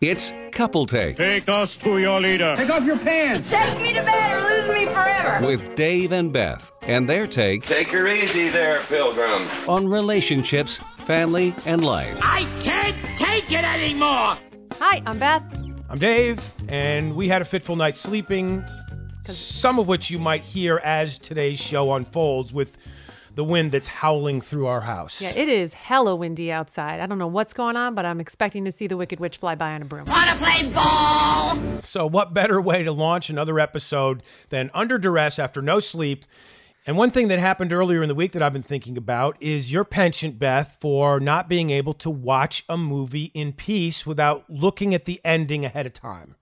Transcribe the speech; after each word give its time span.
It's 0.00 0.32
Couple 0.52 0.86
Take 0.86 1.16
Take 1.16 1.48
us 1.48 1.70
to 1.84 1.98
your 1.98 2.20
leader. 2.20 2.54
Take 2.56 2.70
off 2.70 2.84
your 2.84 2.98
pants. 2.98 3.48
Take 3.50 3.80
me 3.80 3.92
to 3.94 4.02
bed 4.02 4.36
or 4.36 4.42
lose 4.42 4.78
me 4.78 4.84
forever. 4.86 5.46
with 5.46 5.74
Dave 5.74 6.12
and 6.12 6.32
Beth 6.32 6.70
and 6.86 7.08
their 7.08 7.26
take 7.26 7.62
Take 7.64 7.88
her 7.88 8.06
easy 8.06 8.48
there, 8.50 8.84
Pilgrim. 8.88 9.48
on 9.68 9.88
relationships, 9.88 10.80
family, 11.06 11.54
and 11.64 11.82
life. 11.84 12.18
I 12.22 12.44
can't 12.60 12.96
take 13.18 13.50
it 13.52 13.64
anymore. 13.64 14.30
Hi, 14.78 15.02
I'm 15.06 15.18
Beth. 15.18 15.42
I'm 15.88 15.96
Dave, 15.98 16.40
and 16.68 17.14
we 17.14 17.28
had 17.28 17.40
a 17.40 17.44
fitful 17.44 17.76
night 17.76 17.96
sleeping, 17.96 18.64
some 19.24 19.78
of 19.78 19.86
which 19.88 20.10
you 20.10 20.18
might 20.18 20.42
hear 20.44 20.78
as 20.84 21.18
today's 21.18 21.58
show 21.58 21.94
unfolds 21.94 22.52
with 22.52 22.76
the 23.36 23.44
wind 23.44 23.70
that's 23.70 23.86
howling 23.86 24.40
through 24.40 24.66
our 24.66 24.80
house. 24.80 25.20
Yeah, 25.20 25.32
it 25.36 25.48
is 25.48 25.74
hella 25.74 26.16
windy 26.16 26.50
outside. 26.50 27.00
I 27.00 27.06
don't 27.06 27.18
know 27.18 27.26
what's 27.26 27.52
going 27.52 27.76
on, 27.76 27.94
but 27.94 28.06
I'm 28.06 28.18
expecting 28.18 28.64
to 28.64 28.72
see 28.72 28.86
the 28.86 28.96
Wicked 28.96 29.20
Witch 29.20 29.36
fly 29.36 29.54
by 29.54 29.74
on 29.74 29.82
a 29.82 29.84
broom. 29.84 30.06
Wanna 30.06 30.38
play 30.38 30.72
ball? 30.72 31.82
So, 31.82 32.06
what 32.06 32.32
better 32.32 32.60
way 32.60 32.82
to 32.82 32.92
launch 32.92 33.28
another 33.28 33.60
episode 33.60 34.22
than 34.48 34.70
under 34.72 34.96
duress 34.96 35.38
after 35.38 35.60
no 35.60 35.80
sleep? 35.80 36.24
And 36.86 36.96
one 36.96 37.10
thing 37.10 37.28
that 37.28 37.38
happened 37.38 37.72
earlier 37.72 38.02
in 38.02 38.08
the 38.08 38.14
week 38.14 38.32
that 38.32 38.42
I've 38.42 38.52
been 38.54 38.62
thinking 38.62 38.96
about 38.96 39.36
is 39.42 39.70
your 39.70 39.84
penchant, 39.84 40.38
Beth, 40.38 40.78
for 40.80 41.20
not 41.20 41.48
being 41.48 41.68
able 41.70 41.94
to 41.94 42.08
watch 42.08 42.64
a 42.68 42.78
movie 42.78 43.32
in 43.34 43.52
peace 43.52 44.06
without 44.06 44.48
looking 44.48 44.94
at 44.94 45.04
the 45.04 45.20
ending 45.24 45.64
ahead 45.64 45.84
of 45.84 45.92
time. 45.92 46.36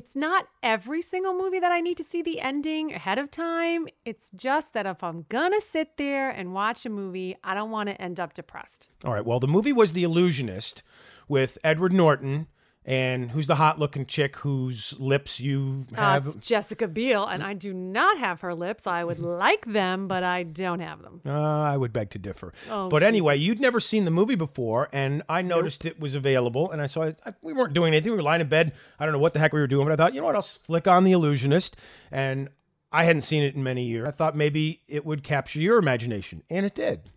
It's 0.00 0.16
not 0.16 0.48
every 0.62 1.02
single 1.02 1.34
movie 1.34 1.58
that 1.58 1.72
I 1.72 1.82
need 1.82 1.98
to 1.98 2.02
see 2.02 2.22
the 2.22 2.40
ending 2.40 2.90
ahead 2.90 3.18
of 3.18 3.30
time. 3.30 3.86
It's 4.06 4.30
just 4.34 4.72
that 4.72 4.86
if 4.86 5.04
I'm 5.04 5.26
gonna 5.28 5.60
sit 5.60 5.98
there 5.98 6.30
and 6.30 6.54
watch 6.54 6.86
a 6.86 6.88
movie, 6.88 7.36
I 7.44 7.52
don't 7.52 7.70
want 7.70 7.90
to 7.90 8.00
end 8.00 8.18
up 8.18 8.32
depressed. 8.32 8.88
All 9.04 9.12
right. 9.12 9.26
Well, 9.26 9.40
the 9.40 9.46
movie 9.46 9.74
was 9.74 9.92
The 9.92 10.02
Illusionist 10.02 10.82
with 11.28 11.58
Edward 11.62 11.92
Norton 11.92 12.46
and 12.84 13.30
who's 13.30 13.46
the 13.46 13.54
hot 13.56 13.78
looking 13.78 14.06
chick 14.06 14.36
whose 14.36 14.94
lips 14.98 15.38
you 15.38 15.86
Uh, 15.94 16.00
have. 16.00 16.26
it's 16.26 16.36
Jessica 16.36 16.88
Biel, 16.88 17.26
and 17.26 17.42
I 17.42 17.52
do 17.54 17.72
not 17.74 18.18
have 18.18 18.40
her 18.40 18.54
lips. 18.54 18.86
I 18.86 19.04
would 19.04 19.18
like 19.44 19.64
them, 19.66 20.08
but 20.08 20.22
I 20.22 20.44
don't 20.44 20.80
have 20.80 21.02
them. 21.02 21.20
Uh, 21.26 21.30
I 21.30 21.76
would 21.76 21.92
beg 21.92 22.10
to 22.10 22.18
differ. 22.18 22.52
Oh, 22.70 22.88
but 22.88 23.02
anyway, 23.02 23.36
you'd 23.36 23.60
never 23.60 23.80
seen 23.80 24.04
the 24.06 24.10
movie 24.10 24.34
before, 24.34 24.88
and 24.92 25.22
I 25.28 25.42
noticed 25.42 25.84
it 25.84 26.00
was 26.00 26.14
available, 26.14 26.70
and 26.70 26.80
I 26.80 26.86
saw 26.86 27.02
it. 27.02 27.20
I, 27.26 27.34
we 27.42 27.52
weren't 27.52 27.74
doing 27.74 27.92
anything. 27.92 28.12
We 28.12 28.16
were 28.16 28.22
lying 28.22 28.40
in 28.40 28.48
bed. 28.48 28.72
I 28.98 29.04
don't 29.04 29.12
know 29.12 29.18
what 29.20 29.34
the 29.34 29.38
heck 29.40 29.52
we 29.52 29.60
were 29.60 29.66
doing, 29.66 29.86
but 29.86 29.92
I 29.92 29.96
thought, 29.96 30.14
you 30.14 30.20
know 30.20 30.26
what? 30.26 30.36
I'll 30.36 30.42
flick 30.42 30.88
on 30.88 31.04
The 31.04 31.12
Illusionist, 31.12 31.76
and 32.10 32.48
I 32.92 33.04
hadn't 33.04 33.22
seen 33.22 33.42
it 33.42 33.54
in 33.54 33.62
many 33.62 33.84
years. 33.84 34.08
I 34.08 34.10
thought 34.10 34.34
maybe 34.36 34.80
it 34.88 35.04
would 35.04 35.22
capture 35.22 35.60
your 35.60 35.78
imagination, 35.78 36.42
and 36.50 36.64
it 36.66 36.74
did. 36.74 37.10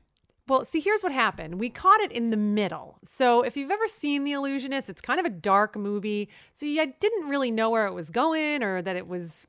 Well, 0.47 0.65
see, 0.65 0.81
here's 0.81 1.01
what 1.01 1.13
happened. 1.13 1.59
We 1.59 1.69
caught 1.69 2.01
it 2.01 2.11
in 2.11 2.29
the 2.29 2.37
middle. 2.37 2.99
So, 3.05 3.43
if 3.43 3.55
you've 3.55 3.71
ever 3.71 3.87
seen 3.87 4.25
The 4.25 4.33
Illusionist, 4.33 4.89
it's 4.89 5.01
kind 5.01 5.19
of 5.19 5.25
a 5.25 5.29
dark 5.29 5.77
movie. 5.77 6.29
So, 6.53 6.65
you 6.65 6.93
didn't 6.99 7.29
really 7.29 7.49
know 7.49 7.69
where 7.69 7.87
it 7.87 7.93
was 7.93 8.09
going 8.09 8.61
or 8.61 8.81
that 8.81 8.95
it 8.95 9.07
was 9.07 9.47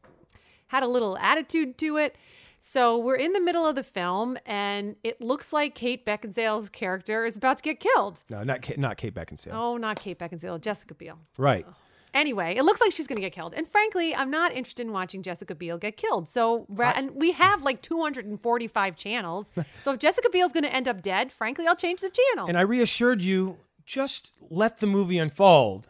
had 0.68 0.82
a 0.82 0.86
little 0.86 1.18
attitude 1.18 1.78
to 1.78 1.96
it. 1.96 2.16
So, 2.60 2.96
we're 2.96 3.16
in 3.16 3.32
the 3.32 3.40
middle 3.40 3.66
of 3.66 3.74
the 3.74 3.82
film, 3.82 4.38
and 4.46 4.94
it 5.02 5.20
looks 5.20 5.52
like 5.52 5.74
Kate 5.74 6.06
Beckinsale's 6.06 6.70
character 6.70 7.26
is 7.26 7.36
about 7.36 7.58
to 7.58 7.62
get 7.64 7.80
killed. 7.80 8.20
No, 8.30 8.44
not 8.44 8.62
Kate, 8.62 8.78
not 8.78 8.96
Kate 8.96 9.14
Beckinsale. 9.14 9.52
Oh, 9.52 9.76
not 9.76 9.98
Kate 9.98 10.18
Beckinsale, 10.18 10.60
Jessica 10.60 10.94
Biel. 10.94 11.18
Right. 11.36 11.66
Anyway, 12.14 12.54
it 12.56 12.62
looks 12.62 12.80
like 12.80 12.92
she's 12.92 13.08
going 13.08 13.16
to 13.16 13.20
get 13.20 13.32
killed. 13.32 13.52
And 13.54 13.66
frankly, 13.66 14.14
I'm 14.14 14.30
not 14.30 14.52
interested 14.52 14.86
in 14.86 14.92
watching 14.92 15.22
Jessica 15.22 15.54
Biel 15.54 15.76
get 15.78 15.96
killed. 15.96 16.28
So, 16.28 16.64
ra- 16.68 16.92
and 16.94 17.10
we 17.16 17.32
have 17.32 17.62
like 17.64 17.82
245 17.82 18.96
channels. 18.96 19.50
So, 19.82 19.92
if 19.92 19.98
Jessica 19.98 20.30
Biel's 20.30 20.52
going 20.52 20.64
to 20.64 20.72
end 20.72 20.86
up 20.88 21.02
dead, 21.02 21.32
frankly, 21.32 21.66
I'll 21.66 21.76
change 21.76 22.00
the 22.00 22.10
channel. 22.10 22.48
And 22.48 22.56
I 22.56 22.62
reassured 22.62 23.20
you, 23.20 23.58
just 23.84 24.32
let 24.48 24.78
the 24.78 24.86
movie 24.86 25.18
unfold. 25.18 25.88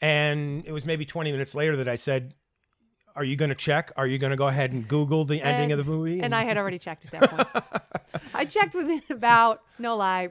And 0.00 0.64
it 0.66 0.72
was 0.72 0.84
maybe 0.84 1.04
20 1.04 1.32
minutes 1.32 1.54
later 1.54 1.76
that 1.78 1.88
I 1.88 1.96
said, 1.96 2.34
Are 3.16 3.24
you 3.24 3.36
going 3.36 3.48
to 3.50 3.54
check? 3.54 3.90
Are 3.96 4.06
you 4.06 4.18
going 4.18 4.30
to 4.30 4.36
go 4.36 4.46
ahead 4.48 4.72
and 4.72 4.86
Google 4.86 5.24
the 5.24 5.42
ending 5.42 5.72
of 5.72 5.78
the 5.78 5.90
movie? 5.90 6.20
And 6.20 6.34
I 6.34 6.44
had 6.44 6.56
already 6.56 6.78
checked 6.78 7.06
at 7.06 7.10
that 7.12 7.30
point. 7.30 7.82
I 8.34 8.44
checked 8.44 8.74
within 8.74 9.02
about, 9.10 9.60
no 9.78 9.96
lie, 9.96 10.30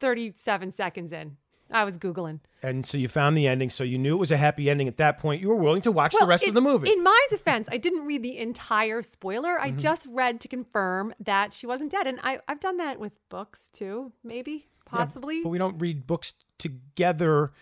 37 0.00 0.72
seconds 0.72 1.12
in. 1.12 1.36
I 1.70 1.84
was 1.84 1.98
Googling. 1.98 2.40
And 2.62 2.86
so 2.86 2.98
you 2.98 3.08
found 3.08 3.36
the 3.36 3.46
ending, 3.46 3.70
so 3.70 3.84
you 3.84 3.98
knew 3.98 4.14
it 4.14 4.18
was 4.18 4.30
a 4.30 4.36
happy 4.36 4.68
ending 4.68 4.88
at 4.88 4.96
that 4.98 5.18
point. 5.18 5.40
You 5.40 5.48
were 5.48 5.56
willing 5.56 5.82
to 5.82 5.92
watch 5.92 6.14
the 6.18 6.26
rest 6.26 6.44
in, 6.44 6.50
of 6.50 6.54
the 6.54 6.60
movie. 6.60 6.90
In 6.90 7.02
my 7.02 7.26
defense, 7.30 7.68
I 7.70 7.78
didn't 7.78 8.06
read 8.06 8.22
the 8.22 8.38
entire 8.38 9.02
spoiler. 9.02 9.54
Mm-hmm. 9.54 9.64
I 9.64 9.70
just 9.70 10.06
read 10.10 10.40
to 10.40 10.48
confirm 10.48 11.14
that 11.20 11.52
she 11.52 11.66
wasn't 11.66 11.92
dead. 11.92 12.06
And 12.06 12.20
I, 12.22 12.40
I've 12.48 12.60
done 12.60 12.76
that 12.78 12.98
with 12.98 13.12
books 13.28 13.70
too, 13.72 14.12
maybe, 14.22 14.68
possibly. 14.84 15.42
but 15.42 15.48
we 15.48 15.58
don't 15.58 15.78
read 15.78 16.06
books 16.06 16.34
together 16.58 17.52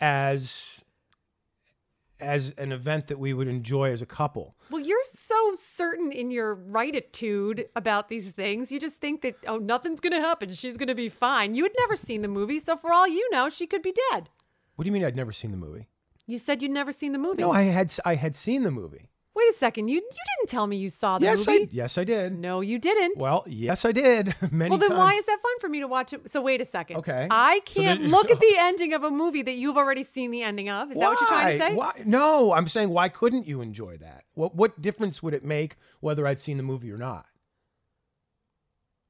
as 0.00 0.82
as 2.20 2.52
an 2.58 2.72
event 2.72 3.06
that 3.08 3.18
we 3.18 3.32
would 3.32 3.48
enjoy 3.48 3.92
as 3.92 4.02
a 4.02 4.06
couple. 4.06 4.56
Well, 4.70 4.80
you're 4.80 4.98
so 5.08 5.54
certain 5.56 6.12
in 6.12 6.30
your 6.30 6.56
rightitude 6.56 7.66
about 7.76 8.08
these 8.08 8.30
things. 8.30 8.72
You 8.72 8.80
just 8.80 9.00
think 9.00 9.22
that, 9.22 9.36
oh, 9.46 9.58
nothing's 9.58 10.00
going 10.00 10.12
to 10.12 10.20
happen. 10.20 10.52
She's 10.52 10.76
going 10.76 10.88
to 10.88 10.94
be 10.94 11.08
fine. 11.08 11.54
You 11.54 11.62
had 11.64 11.72
never 11.78 11.96
seen 11.96 12.22
the 12.22 12.28
movie, 12.28 12.58
so 12.58 12.76
for 12.76 12.92
all 12.92 13.06
you 13.06 13.28
know, 13.30 13.48
she 13.48 13.66
could 13.66 13.82
be 13.82 13.94
dead. 14.10 14.28
What 14.76 14.84
do 14.84 14.88
you 14.88 14.92
mean 14.92 15.04
I'd 15.04 15.16
never 15.16 15.32
seen 15.32 15.50
the 15.50 15.56
movie? 15.56 15.88
You 16.26 16.38
said 16.38 16.62
you'd 16.62 16.70
never 16.70 16.92
seen 16.92 17.12
the 17.12 17.18
movie. 17.18 17.42
No, 17.42 17.50
I 17.50 17.62
had 17.62 17.92
I 18.04 18.14
had 18.14 18.36
seen 18.36 18.62
the 18.62 18.70
movie. 18.70 19.08
Wait 19.48 19.54
a 19.54 19.58
second. 19.58 19.88
You 19.88 19.96
you 19.96 20.00
didn't 20.02 20.50
tell 20.50 20.66
me 20.66 20.76
you 20.76 20.90
saw 20.90 21.18
the 21.18 21.24
yes, 21.24 21.46
movie. 21.46 21.62
I 21.62 21.68
yes 21.70 21.96
I 21.96 22.04
did. 22.04 22.38
No, 22.38 22.60
you 22.60 22.78
didn't. 22.78 23.16
Well, 23.16 23.44
yes 23.46 23.84
I 23.86 23.92
did. 23.92 24.34
Many 24.52 24.70
Well, 24.70 24.78
then 24.78 24.90
times. 24.90 24.98
why 24.98 25.14
is 25.14 25.24
that 25.24 25.38
fun 25.42 25.58
for 25.60 25.68
me 25.68 25.80
to 25.80 25.88
watch 25.88 26.12
it? 26.12 26.30
So 26.30 26.42
wait 26.42 26.60
a 26.60 26.64
second. 26.66 26.98
Okay. 26.98 27.26
I 27.30 27.60
can't 27.64 28.02
then- 28.02 28.10
look 28.10 28.30
at 28.30 28.40
the 28.40 28.54
ending 28.58 28.92
of 28.92 29.04
a 29.04 29.10
movie 29.10 29.42
that 29.42 29.54
you've 29.54 29.76
already 29.78 30.02
seen 30.02 30.30
the 30.30 30.42
ending 30.42 30.68
of. 30.68 30.90
Is 30.90 30.98
that 30.98 31.04
what 31.06 31.20
you're 31.20 31.28
trying 31.28 31.58
to 31.58 31.64
say? 31.66 31.74
Why? 31.74 31.92
No, 32.04 32.52
I'm 32.52 32.68
saying 32.68 32.90
why 32.90 33.08
couldn't 33.08 33.46
you 33.46 33.60
enjoy 33.62 33.96
that? 33.98 34.24
What 34.34 34.54
what 34.54 34.80
difference 34.82 35.22
would 35.22 35.32
it 35.32 35.44
make 35.44 35.76
whether 36.00 36.26
I'd 36.26 36.40
seen 36.40 36.58
the 36.58 36.62
movie 36.62 36.92
or 36.92 36.98
not? 36.98 37.24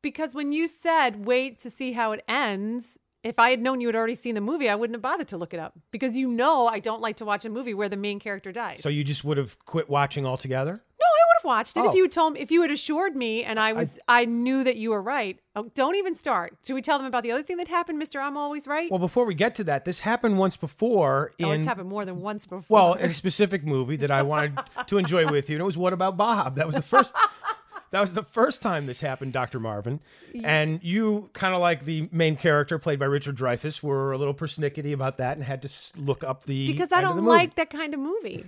Because 0.03 0.35
when 0.35 0.53
you 0.53 0.69
said 0.69 1.27
wait 1.27 1.59
to 1.61 1.71
see 1.71 1.93
how 1.93 2.13
it 2.13 2.23
ends, 2.29 2.99
if 3.29 3.39
I 3.39 3.51
had 3.51 3.61
known 3.61 3.81
you 3.81 3.89
had 3.89 3.97
already 3.97 4.15
seen 4.15 4.35
the 4.35 4.41
movie, 4.41 4.69
I 4.69 4.75
wouldn't 4.75 4.95
have 4.95 5.03
bothered 5.03 5.29
to 5.29 5.37
look 5.37 5.53
it 5.55 5.61
up. 5.61 5.75
Because 5.91 6.17
you 6.17 6.29
know 6.29 6.67
I 6.67 6.79
don't 6.81 7.01
like 7.01 7.17
to 7.17 7.25
watch 7.25 7.45
a 7.45 7.51
movie 7.51 7.75
where 7.75 7.89
the 7.89 7.97
main 7.97 8.19
character 8.21 8.53
dies. 8.53 8.81
So 8.83 8.89
you 8.89 9.05
just 9.05 9.25
would 9.25 9.37
have 9.39 9.59
quit 9.65 9.89
watching 9.89 10.25
altogether? 10.27 10.73
no, 11.01 11.05
I 11.07 11.23
would 11.29 11.39
have 11.39 11.45
watched 11.45 11.77
it 11.77 11.81
Oh. 11.85 11.89
if 11.91 11.95
you 11.95 12.03
had 12.03 12.11
told 12.13 12.33
me 12.35 12.41
if 12.41 12.51
you 12.51 12.63
had 12.63 12.71
assured 12.73 13.15
me 13.15 13.45
and 13.45 13.61
I 13.61 13.73
was 13.73 13.99
I, 14.09 14.25
knew 14.25 14.65
that 14.65 14.77
you 14.77 14.91
were 14.91 15.01
right. 15.03 15.39
Oh, 15.55 15.71
don't 15.75 15.95
even 15.97 16.15
start. 16.15 16.55
Should 16.67 16.75
we 16.75 16.83
tell 16.83 16.99
them 16.99 17.07
about 17.07 17.23
the 17.23 17.31
other 17.31 17.43
thing 17.45 17.57
that 17.59 17.69
happened, 17.69 18.03
Mr. 18.03 18.21
I'm 18.21 18.37
always 18.37 18.67
right? 18.67 18.91
Well, 18.91 18.99
before 18.99 19.25
we 19.25 19.35
get 19.35 19.55
to 19.57 19.65
that, 19.65 19.85
this 19.85 20.01
happened 20.01 20.39
once 20.39 20.57
before 20.57 21.33
oh, 21.41 21.51
it's 21.53 21.61
in 21.61 21.67
happened 21.67 21.89
more 21.89 22.05
than 22.05 22.21
once 22.21 22.47
before. 22.47 22.65
well, 22.69 22.95
in 22.95 23.11
a 23.11 23.15
specific 23.15 23.65
movie 23.65 23.97
that 23.97 24.11
I 24.11 24.23
wanted 24.23 24.59
to 24.89 24.99
enjoy 24.99 25.27
with 25.31 25.49
you, 25.49 25.57
and 25.57 25.61
it 25.61 25.65
was 25.65 25.79
What 25.79 25.93
About 25.93 26.17
Bob? 26.17 26.57
That 26.57 26.67
was 26.67 26.75
the 26.75 26.83
first. 26.83 27.15
That 27.91 28.01
was 28.01 28.15
the 28.15 28.23
first 28.23 28.61
time 28.63 28.87
this 28.87 29.01
happened, 29.01 29.33
Dr. 29.33 29.61
Marvin. 29.61 30.01
And 30.45 30.81
you, 30.83 31.31
kind 31.33 31.55
of 31.55 31.61
like 31.61 31.85
the 31.85 32.09
main 32.13 32.37
character 32.37 32.79
played 32.79 32.99
by 32.99 33.07
Richard 33.07 33.37
Dreyfuss, 33.37 33.83
were 33.83 34.13
a 34.13 34.19
little 34.19 34.35
persnickety 34.35 34.93
about 34.93 35.17
that 35.19 35.37
and 35.37 35.45
had 35.45 35.63
to 35.63 35.71
look 35.97 36.23
up 36.23 36.45
the. 36.45 36.71
because 36.71 36.93
I 36.93 36.99
end 36.99 37.07
of 37.07 37.17
the 37.17 37.23
don't 37.23 37.29
like 37.29 37.55
that 37.57 37.71
kind 37.71 37.95
of 37.95 38.01
movie. 38.01 38.45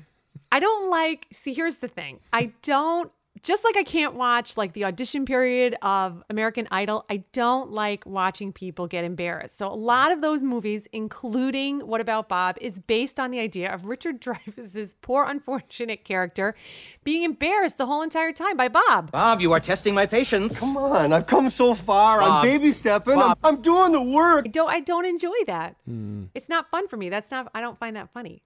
I 0.53 0.61
don't 0.61 0.91
like. 0.91 1.27
See, 1.33 1.55
here's 1.55 1.77
the 1.77 1.89
thing. 1.89 2.21
I 2.33 2.53
don't. 2.62 3.11
Just 3.42 3.64
like 3.64 3.76
I 3.76 3.84
can't 3.84 4.14
watch 4.14 4.56
like 4.56 4.74
the 4.74 4.84
audition 4.84 5.24
period 5.24 5.74
of 5.80 6.22
American 6.28 6.68
Idol, 6.70 7.06
I 7.08 7.24
don't 7.32 7.70
like 7.70 8.04
watching 8.04 8.52
people 8.52 8.86
get 8.86 9.04
embarrassed. 9.04 9.56
So 9.56 9.66
a 9.68 9.74
lot 9.74 10.12
of 10.12 10.20
those 10.20 10.42
movies, 10.42 10.86
including 10.92 11.80
What 11.86 12.02
About 12.02 12.28
Bob, 12.28 12.58
is 12.60 12.78
based 12.78 13.18
on 13.18 13.30
the 13.30 13.38
idea 13.38 13.72
of 13.72 13.86
Richard 13.86 14.20
Dreyfuss's 14.22 14.94
poor, 15.00 15.24
unfortunate 15.24 16.04
character 16.04 16.54
being 17.02 17.22
embarrassed 17.22 17.78
the 17.78 17.86
whole 17.86 18.02
entire 18.02 18.32
time 18.32 18.56
by 18.56 18.68
Bob. 18.68 19.10
Bob, 19.10 19.41
you 19.41 19.52
are 19.52 19.60
testing 19.60 19.94
my 19.94 20.06
patience. 20.06 20.60
Come 20.60 20.76
on, 20.76 21.12
I've 21.12 21.26
come 21.26 21.48
so 21.50 21.74
far. 21.74 22.20
Bob. 22.20 22.44
I'm 22.44 22.50
baby 22.50 22.72
stepping. 22.72 23.18
I'm, 23.18 23.34
I'm 23.42 23.62
doing 23.62 23.92
the 23.92 24.02
work. 24.02 24.44
I 24.47 24.48
don't. 24.48 24.70
I 24.70 24.80
don't 24.80 25.06
enjoy 25.06 25.44
that. 25.47 25.76
Hmm. 25.86 26.24
It's 26.34 26.48
not 26.48 26.70
fun 26.70 26.88
for 26.88 26.97
me. 26.97 27.08
That's 27.08 27.30
not. 27.30 27.50
I 27.54 27.60
don't 27.60 27.78
find 27.78 27.97
that 27.97 28.12
funny. 28.12 28.42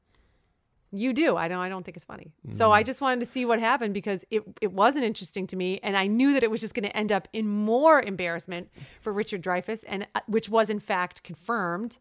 You 0.95 1.13
do. 1.13 1.37
I 1.37 1.49
don't. 1.49 1.59
I 1.59 1.69
don't 1.69 1.83
think 1.85 1.97
it's 1.97 2.07
funny. 2.07 2.31
So 2.55 2.71
I 2.71 2.85
just 2.85 3.01
wanted 3.01 3.19
to 3.21 3.27
see 3.27 3.45
what 3.45 3.59
happened 3.59 3.95
because 3.95 4.25
it 4.31 4.45
it 4.61 4.73
wasn't 4.73 5.05
interesting 5.05 5.47
to 5.49 5.57
me, 5.57 5.81
and 5.83 5.97
I 5.97 6.07
knew 6.07 6.33
that 6.35 6.45
it 6.45 6.51
was 6.53 6.61
just 6.61 6.73
going 6.73 6.85
to 6.85 6.97
end 6.97 7.11
up 7.11 7.27
in 7.33 7.49
more 7.49 8.01
embarrassment 8.01 8.69
for 9.01 9.13
Richard 9.13 9.43
Dreyfuss, 9.43 9.83
and 9.89 10.07
uh, 10.15 10.21
which 10.29 10.49
was 10.49 10.71
in 10.71 10.79
fact 10.79 11.25
confirmed. 11.25 11.97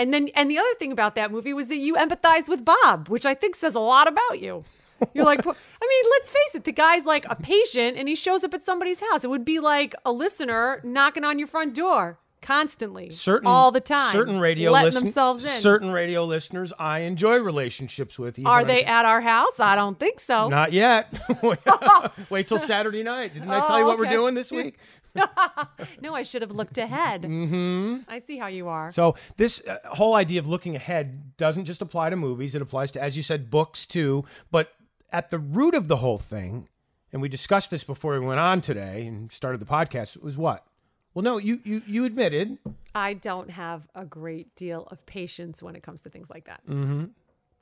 And 0.00 0.14
then, 0.14 0.28
and 0.36 0.48
the 0.48 0.58
other 0.58 0.74
thing 0.78 0.92
about 0.92 1.16
that 1.16 1.32
movie 1.32 1.52
was 1.52 1.66
that 1.66 1.78
you 1.78 1.96
empathized 1.96 2.46
with 2.46 2.64
Bob, 2.64 3.08
which 3.08 3.26
I 3.26 3.34
think 3.34 3.56
says 3.56 3.74
a 3.74 3.80
lot 3.80 4.06
about 4.06 4.40
you. 4.40 4.64
You're 5.12 5.24
like, 5.24 5.44
I 5.44 5.50
mean, 5.50 6.04
let's 6.10 6.30
face 6.30 6.54
it, 6.54 6.62
the 6.62 6.72
guy's 6.72 7.04
like 7.04 7.26
a 7.28 7.34
patient 7.34 7.96
and 7.96 8.08
he 8.08 8.14
shows 8.14 8.44
up 8.44 8.54
at 8.54 8.64
somebody's 8.64 9.00
house. 9.00 9.24
It 9.24 9.30
would 9.30 9.44
be 9.44 9.58
like 9.58 9.96
a 10.04 10.12
listener 10.12 10.80
knocking 10.84 11.24
on 11.24 11.40
your 11.40 11.48
front 11.48 11.74
door 11.74 12.20
constantly, 12.48 13.10
certain 13.10 13.46
all 13.46 13.70
the 13.70 13.80
time, 13.80 14.10
Certain 14.10 14.40
radio 14.40 14.70
letting 14.70 14.86
listen- 14.86 15.04
themselves 15.04 15.44
in. 15.44 15.50
Certain 15.50 15.90
radio 15.90 16.24
listeners, 16.24 16.72
I 16.78 17.00
enjoy 17.00 17.40
relationships 17.40 18.18
with. 18.18 18.38
Are 18.46 18.64
they 18.64 18.84
at 18.84 19.04
our 19.04 19.20
house? 19.20 19.60
I 19.60 19.74
don't 19.74 19.98
think 19.98 20.18
so. 20.18 20.48
Not 20.48 20.72
yet. 20.72 21.12
Wait 22.30 22.48
till 22.48 22.58
Saturday 22.58 23.02
night. 23.02 23.34
Didn't 23.34 23.50
I 23.50 23.60
tell 23.66 23.78
you 23.78 23.84
Oh, 23.84 23.88
what 23.88 23.98
we're 23.98 24.06
doing 24.10 24.34
this 24.34 24.50
week? 24.50 24.78
No, 26.00 26.14
I 26.14 26.22
should 26.22 26.42
have 26.42 26.52
looked 26.52 26.78
ahead. 26.78 27.22
Mm-hmm. 27.22 28.08
I 28.08 28.18
see 28.20 28.38
how 28.38 28.46
you 28.46 28.68
are. 28.68 28.90
So 28.92 29.16
this 29.36 29.62
uh, 29.66 29.78
whole 29.84 30.14
idea 30.14 30.40
of 30.40 30.46
looking 30.46 30.74
ahead 30.74 31.36
doesn't 31.36 31.66
just 31.66 31.82
apply 31.82 32.10
to 32.10 32.16
movies; 32.16 32.54
it 32.54 32.62
applies 32.62 32.92
to, 32.92 33.02
as 33.02 33.16
you 33.16 33.22
said, 33.22 33.50
books 33.50 33.84
too. 33.84 34.24
But 34.50 34.70
at 35.12 35.30
the 35.30 35.38
root 35.38 35.74
of 35.74 35.88
the 35.88 35.96
whole 35.96 36.18
thing, 36.18 36.68
and 37.12 37.20
we 37.20 37.28
discussed 37.28 37.70
this 37.70 37.84
before 37.84 38.18
we 38.18 38.24
went 38.24 38.40
on 38.40 38.60
today 38.62 39.06
and 39.06 39.30
started 39.32 39.60
the 39.60 39.66
podcast, 39.66 40.22
was 40.22 40.38
what? 40.38 40.64
Well, 41.18 41.24
no, 41.24 41.38
you 41.38 41.58
you 41.64 41.82
you 41.84 42.04
admitted, 42.04 42.58
I 42.94 43.14
don't 43.14 43.50
have 43.50 43.88
a 43.92 44.04
great 44.04 44.54
deal 44.54 44.86
of 44.92 45.04
patience 45.04 45.60
when 45.60 45.74
it 45.74 45.82
comes 45.82 46.02
to 46.02 46.10
things 46.10 46.30
like 46.30 46.44
that. 46.44 46.64
Mm-hmm. 46.64 47.06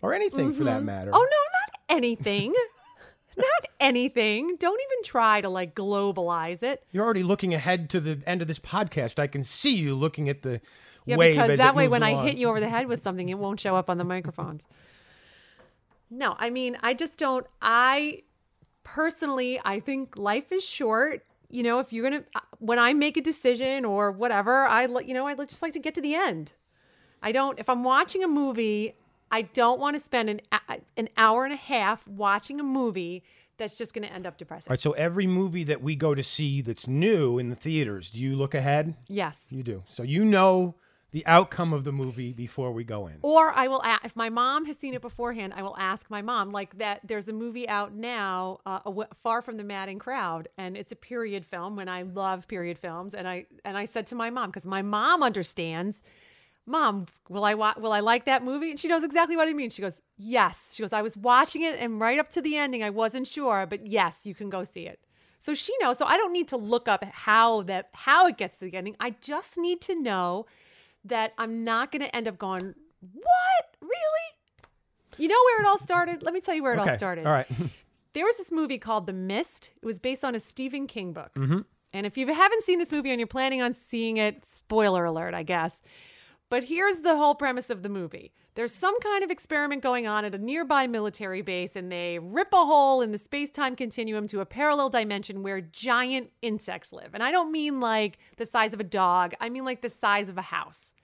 or 0.02 0.12
anything 0.12 0.52
for 0.52 0.64
that 0.64 0.84
matter. 0.84 1.10
Oh 1.10 1.16
no, 1.16 1.22
not 1.22 1.96
anything. 1.96 2.52
not 3.38 3.46
anything. 3.80 4.56
Don't 4.60 4.78
even 4.78 5.04
try 5.04 5.40
to 5.40 5.48
like 5.48 5.74
globalize 5.74 6.62
it. 6.62 6.84
You're 6.92 7.06
already 7.06 7.22
looking 7.22 7.54
ahead 7.54 7.88
to 7.90 8.00
the 8.00 8.20
end 8.26 8.42
of 8.42 8.46
this 8.46 8.58
podcast. 8.58 9.18
I 9.18 9.26
can 9.26 9.42
see 9.42 9.74
you 9.74 9.94
looking 9.94 10.28
at 10.28 10.42
the 10.42 10.60
Yeah, 11.06 11.16
wave 11.16 11.36
because 11.36 11.56
that 11.56 11.74
way 11.74 11.88
when 11.88 12.02
I 12.02 12.24
hit 12.24 12.36
you 12.36 12.50
over 12.50 12.60
the 12.60 12.68
head 12.68 12.88
with 12.88 13.02
something, 13.02 13.30
it 13.30 13.38
won't 13.38 13.58
show 13.58 13.74
up 13.74 13.88
on 13.88 13.96
the 13.96 14.04
microphones. 14.04 14.66
No, 16.10 16.36
I 16.38 16.50
mean, 16.50 16.76
I 16.82 16.92
just 16.92 17.18
don't. 17.18 17.46
I 17.62 18.24
personally, 18.84 19.58
I 19.64 19.80
think 19.80 20.18
life 20.18 20.52
is 20.52 20.62
short. 20.62 21.24
You 21.50 21.62
know, 21.62 21.78
if 21.78 21.92
you're 21.92 22.02
gonna, 22.02 22.24
uh, 22.34 22.40
when 22.58 22.78
I 22.78 22.92
make 22.92 23.16
a 23.16 23.20
decision 23.20 23.84
or 23.84 24.10
whatever, 24.10 24.66
I, 24.66 24.86
you 24.86 25.14
know, 25.14 25.26
I 25.26 25.34
just 25.44 25.62
like 25.62 25.72
to 25.74 25.78
get 25.78 25.94
to 25.94 26.00
the 26.00 26.14
end. 26.14 26.52
I 27.22 27.32
don't. 27.32 27.58
If 27.58 27.68
I'm 27.68 27.84
watching 27.84 28.22
a 28.24 28.28
movie, 28.28 28.94
I 29.30 29.42
don't 29.42 29.80
want 29.80 29.96
to 29.96 30.00
spend 30.00 30.28
an 30.30 30.40
an 30.96 31.08
hour 31.16 31.44
and 31.44 31.52
a 31.52 31.58
half 31.58 32.06
watching 32.06 32.60
a 32.60 32.64
movie 32.64 33.24
that's 33.58 33.76
just 33.76 33.94
going 33.94 34.06
to 34.06 34.12
end 34.12 34.26
up 34.26 34.36
depressing. 34.36 34.70
All 34.70 34.74
right, 34.74 34.80
so 34.80 34.92
every 34.92 35.26
movie 35.26 35.64
that 35.64 35.82
we 35.82 35.96
go 35.96 36.14
to 36.14 36.22
see 36.22 36.60
that's 36.60 36.86
new 36.86 37.38
in 37.38 37.48
the 37.48 37.56
theaters, 37.56 38.10
do 38.10 38.20
you 38.20 38.36
look 38.36 38.54
ahead? 38.54 38.94
Yes. 39.08 39.46
You 39.50 39.62
do. 39.62 39.82
So 39.86 40.02
you 40.02 40.24
know 40.24 40.74
the 41.12 41.26
outcome 41.26 41.72
of 41.72 41.84
the 41.84 41.92
movie 41.92 42.32
before 42.32 42.72
we 42.72 42.84
go 42.84 43.06
in. 43.06 43.14
Or 43.22 43.52
I 43.52 43.68
will, 43.68 43.82
ask 43.82 44.04
if 44.04 44.16
my 44.16 44.28
mom 44.28 44.66
has 44.66 44.76
seen 44.76 44.92
it 44.92 45.00
beforehand, 45.00 45.54
I 45.56 45.62
will 45.62 45.76
ask 45.78 46.10
my 46.10 46.20
mom. 46.20 46.50
Like 46.50 46.78
that, 46.78 47.00
there's 47.04 47.28
a 47.28 47.32
movie 47.32 47.68
out 47.68 47.94
now, 47.94 48.58
uh, 48.66 48.80
Aw- 48.84 49.14
Far 49.22 49.40
from 49.40 49.56
the 49.56 49.64
Madding 49.64 49.98
Crowd, 49.98 50.48
and 50.58 50.76
it's 50.76 50.92
a 50.92 50.96
period 50.96 51.46
film. 51.46 51.78
And 51.78 51.88
I 51.88 52.02
love 52.02 52.48
period 52.48 52.78
films. 52.78 53.14
And 53.14 53.26
I 53.28 53.46
and 53.64 53.76
I 53.76 53.84
said 53.84 54.06
to 54.08 54.14
my 54.14 54.30
mom 54.30 54.50
because 54.50 54.66
my 54.66 54.82
mom 54.82 55.22
understands. 55.22 56.02
Mom, 56.68 57.06
will 57.28 57.44
I 57.44 57.54
wa- 57.54 57.74
will 57.78 57.92
I 57.92 58.00
like 58.00 58.24
that 58.24 58.44
movie? 58.44 58.72
And 58.72 58.80
she 58.80 58.88
knows 58.88 59.04
exactly 59.04 59.36
what 59.36 59.46
I 59.48 59.52
mean. 59.52 59.70
She 59.70 59.82
goes, 59.82 60.00
yes. 60.16 60.72
She 60.74 60.82
goes, 60.82 60.92
I 60.92 61.00
was 61.02 61.16
watching 61.16 61.62
it, 61.62 61.78
and 61.78 62.00
right 62.00 62.18
up 62.18 62.28
to 62.30 62.42
the 62.42 62.56
ending, 62.56 62.82
I 62.82 62.90
wasn't 62.90 63.28
sure, 63.28 63.66
but 63.66 63.86
yes, 63.86 64.26
you 64.26 64.34
can 64.34 64.50
go 64.50 64.64
see 64.64 64.86
it. 64.88 64.98
So 65.38 65.54
she 65.54 65.72
knows. 65.80 65.98
So 65.98 66.06
I 66.06 66.16
don't 66.16 66.32
need 66.32 66.48
to 66.48 66.56
look 66.56 66.88
up 66.88 67.04
how 67.04 67.62
that 67.62 67.90
how 67.92 68.26
it 68.26 68.36
gets 68.36 68.56
to 68.56 68.64
the 68.68 68.76
ending. 68.76 68.96
I 68.98 69.10
just 69.20 69.56
need 69.56 69.80
to 69.82 69.94
know 69.94 70.46
that 71.08 71.32
I'm 71.38 71.64
not 71.64 71.92
going 71.92 72.02
to 72.02 72.14
end 72.14 72.28
up 72.28 72.38
going, 72.38 72.74
what? 73.12 73.76
Really? 73.80 73.98
You 75.18 75.28
know 75.28 75.42
where 75.44 75.62
it 75.62 75.66
all 75.66 75.78
started? 75.78 76.22
Let 76.22 76.34
me 76.34 76.40
tell 76.40 76.54
you 76.54 76.62
where 76.62 76.74
it 76.74 76.80
okay. 76.80 76.90
all 76.90 76.96
started. 76.96 77.26
All 77.26 77.32
right. 77.32 77.46
There 78.16 78.24
was 78.24 78.38
this 78.38 78.50
movie 78.50 78.78
called 78.78 79.04
The 79.04 79.12
Mist. 79.12 79.72
It 79.82 79.84
was 79.84 79.98
based 79.98 80.24
on 80.24 80.34
a 80.34 80.40
Stephen 80.40 80.86
King 80.86 81.12
book. 81.12 81.34
Mm-hmm. 81.34 81.58
And 81.92 82.06
if 82.06 82.16
you 82.16 82.26
haven't 82.32 82.62
seen 82.62 82.78
this 82.78 82.90
movie 82.90 83.10
and 83.10 83.20
you're 83.20 83.26
planning 83.26 83.60
on 83.60 83.74
seeing 83.74 84.16
it, 84.16 84.42
spoiler 84.46 85.04
alert, 85.04 85.34
I 85.34 85.42
guess. 85.42 85.82
But 86.48 86.64
here's 86.64 87.00
the 87.00 87.14
whole 87.14 87.34
premise 87.34 87.68
of 87.68 87.82
the 87.82 87.90
movie. 87.90 88.32
There's 88.54 88.74
some 88.74 88.98
kind 89.00 89.22
of 89.22 89.30
experiment 89.30 89.82
going 89.82 90.06
on 90.06 90.24
at 90.24 90.34
a 90.34 90.38
nearby 90.38 90.86
military 90.86 91.42
base, 91.42 91.76
and 91.76 91.92
they 91.92 92.18
rip 92.18 92.54
a 92.54 92.64
hole 92.64 93.02
in 93.02 93.12
the 93.12 93.18
space 93.18 93.50
time 93.50 93.76
continuum 93.76 94.26
to 94.28 94.40
a 94.40 94.46
parallel 94.46 94.88
dimension 94.88 95.42
where 95.42 95.60
giant 95.60 96.30
insects 96.40 96.94
live. 96.94 97.10
And 97.12 97.22
I 97.22 97.30
don't 97.30 97.52
mean 97.52 97.80
like 97.80 98.16
the 98.38 98.46
size 98.46 98.72
of 98.72 98.80
a 98.80 98.84
dog, 98.84 99.34
I 99.42 99.50
mean 99.50 99.66
like 99.66 99.82
the 99.82 99.90
size 99.90 100.30
of 100.30 100.38
a 100.38 100.42
house. 100.42 100.94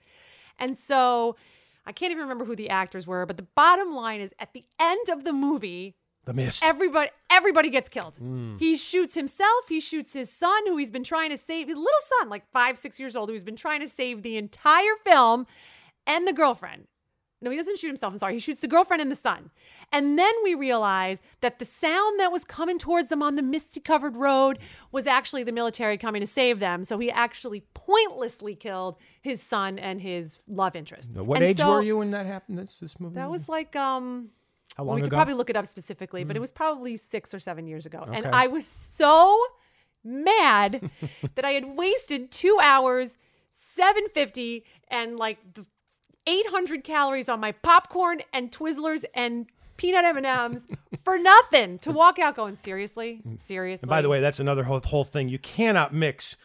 And 0.59 0.77
so 0.77 1.35
I 1.85 1.91
can't 1.91 2.11
even 2.11 2.21
remember 2.23 2.45
who 2.45 2.55
the 2.55 2.69
actors 2.69 3.05
were, 3.07 3.25
but 3.25 3.37
the 3.37 3.47
bottom 3.55 3.93
line 3.93 4.21
is 4.21 4.33
at 4.39 4.53
the 4.53 4.63
end 4.79 5.09
of 5.09 5.23
the 5.23 5.33
movie, 5.33 5.95
The 6.25 6.33
mist. 6.33 6.63
everybody 6.63 7.09
everybody 7.29 7.69
gets 7.69 7.89
killed. 7.89 8.15
Mm. 8.21 8.59
He 8.59 8.77
shoots 8.77 9.15
himself, 9.15 9.67
he 9.67 9.79
shoots 9.79 10.13
his 10.13 10.31
son 10.31 10.67
who 10.67 10.77
he's 10.77 10.91
been 10.91 11.03
trying 11.03 11.29
to 11.31 11.37
save, 11.37 11.67
his 11.67 11.77
little 11.77 11.91
son, 12.19 12.29
like 12.29 12.49
5 12.51 12.77
6 12.77 12.99
years 12.99 13.15
old 13.15 13.29
who's 13.29 13.43
been 13.43 13.55
trying 13.57 13.81
to 13.81 13.87
save 13.87 14.21
the 14.23 14.37
entire 14.37 14.95
film 15.03 15.45
and 16.07 16.27
the 16.27 16.33
girlfriend. 16.33 16.87
No, 17.43 17.51
he 17.51 17.57
doesn't 17.57 17.77
shoot 17.77 17.87
himself. 17.87 18.13
I'm 18.13 18.17
sorry. 18.19 18.33
He 18.33 18.39
shoots 18.39 18.61
the 18.61 18.69
girlfriend 18.69 19.01
and 19.01 19.11
the 19.11 19.15
son. 19.15 19.51
And 19.91 20.17
then 20.17 20.33
we 20.43 20.55
realize 20.55 21.21
that 21.41 21.59
the 21.59 21.65
sound 21.65 22.19
that 22.19 22.31
was 22.31 22.45
coming 22.45 22.79
towards 22.79 23.09
them 23.09 23.21
on 23.21 23.35
the 23.35 23.43
misty 23.43 23.81
covered 23.81 24.15
road 24.15 24.59
was 24.93 25.05
actually 25.05 25.43
the 25.43 25.51
military 25.51 25.97
coming 25.97 26.21
to 26.21 26.27
save 26.27 26.59
them. 26.59 26.85
So 26.85 26.97
he 26.97 27.11
actually 27.11 27.65
pointlessly 27.73 28.55
killed 28.55 28.95
his 29.21 29.43
son 29.43 29.77
and 29.77 30.01
his 30.01 30.37
love 30.47 30.75
interest. 30.75 31.11
Now, 31.11 31.23
what 31.23 31.39
And 31.39 31.45
age 31.45 31.57
so 31.57 31.69
were 31.69 31.81
you 31.81 31.97
when 31.97 32.11
that 32.11 32.25
happened? 32.25 32.59
That's 32.59 32.79
this 32.79 32.97
movie. 32.97 33.15
That 33.15 33.29
was 33.29 33.49
like 33.49 33.75
um 33.75 34.29
how 34.77 34.83
well, 34.83 34.93
long 34.93 34.95
we 34.95 35.01
could 35.03 35.11
probably 35.11 35.35
look 35.35 35.49
it 35.49 35.57
up 35.57 35.67
specifically, 35.67 36.23
but 36.23 36.35
it 36.35 36.39
was 36.39 36.51
probably 36.51 36.95
six 36.95 37.33
or 37.33 37.39
seven 37.39 37.67
years 37.67 37.85
ago. 37.85 38.07
And 38.11 38.25
I 38.27 38.47
was 38.47 38.65
so 38.65 39.39
mad 40.03 40.89
that 41.35 41.45
I 41.45 41.51
had 41.51 41.75
wasted 41.75 42.31
two 42.31 42.57
hours, 42.61 43.17
750 43.75 44.63
and 44.87 45.17
like 45.17 45.37
the 45.53 45.65
800 46.27 46.83
calories 46.83 47.29
on 47.29 47.39
my 47.39 47.51
popcorn 47.51 48.21
and 48.33 48.51
Twizzlers 48.51 49.03
and 49.13 49.47
peanut 49.77 50.05
M&Ms 50.05 50.67
for 51.03 51.17
nothing 51.17 51.79
to 51.79 51.91
walk 51.91 52.19
out 52.19 52.35
going, 52.35 52.55
seriously? 52.55 53.21
Seriously? 53.37 53.83
And 53.83 53.89
by 53.89 54.01
the 54.01 54.09
way, 54.09 54.21
that's 54.21 54.39
another 54.39 54.63
whole, 54.63 54.79
whole 54.79 55.03
thing. 55.03 55.29
You 55.29 55.39
cannot 55.39 55.93
mix 55.93 56.35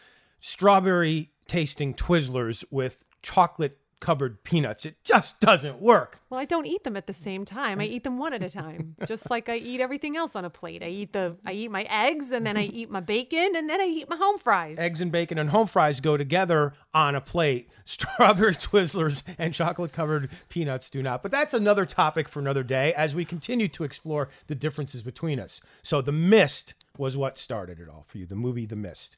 strawberry 0.41 1.31
tasting 1.47 1.95
Twizzlers 1.95 2.65
with 2.71 3.05
chocolate 3.23 3.79
covered 4.01 4.45
peanuts. 4.45 4.87
It 4.87 4.97
just 5.05 5.41
doesn't 5.41 5.81
work. 5.81 6.21
Well, 6.31 6.41
I 6.41 6.45
don't 6.45 6.67
eat 6.67 6.85
them 6.85 6.97
at 6.97 7.07
the 7.07 7.13
same 7.13 7.45
time. 7.45 7.81
I 7.81 7.85
eat 7.85 8.05
them 8.05 8.19
one 8.19 8.33
at 8.33 8.43
a 8.43 8.51
time, 8.51 8.97
just 9.07 9.31
like 9.31 9.49
I 9.49 9.57
eat 9.57 9.81
everything 9.81 10.17
else 10.17 10.37
on 10.37 10.45
a 10.45 10.51
plate. 10.51 10.83
I 10.83 10.89
eat 10.89 11.13
the 11.13 11.37
I 11.45 11.53
eat 11.53 11.71
my 11.71 11.83
eggs 11.85 12.33
and 12.33 12.47
then 12.47 12.57
I 12.57 12.65
eat 12.65 12.91
my 12.91 13.01
bacon 13.01 13.55
and 13.57 13.69
then 13.69 13.81
I 13.81 13.87
eat 13.87 14.09
my 14.09 14.17
home 14.17 14.39
fries. 14.39 14.79
Eggs 14.79 15.01
and 15.01 15.11
bacon 15.11 15.39
and 15.39 15.51
home 15.51 15.67
fries 15.67 16.01
go 16.01 16.17
together 16.17 16.75
on 16.95 17.15
a 17.15 17.21
plate. 17.21 17.71
Strawberry 17.85 18.55
Twizzlers 18.55 19.23
and 19.39 19.55
chocolate 19.55 19.93
covered 19.93 20.31
peanuts 20.49 20.91
do 20.91 21.03
not. 21.03 21.23
But 21.23 21.33
that's 21.33 21.55
another 21.55 21.87
topic 21.87 22.29
for 22.29 22.41
another 22.41 22.63
day 22.63 22.93
as 22.95 23.15
we 23.15 23.25
continue 23.25 23.69
to 23.69 23.85
explore 23.85 24.29
the 24.47 24.55
differences 24.55 25.03
between 25.03 25.41
us. 25.41 25.61
So, 25.83 26.01
The 26.01 26.13
Mist 26.13 26.75
was 26.97 27.17
what 27.17 27.39
started 27.39 27.81
it 27.81 27.89
all 27.89 28.05
for 28.09 28.19
you, 28.19 28.27
the 28.27 28.35
movie 28.35 28.67
The 28.67 28.77
Mist. 28.77 29.17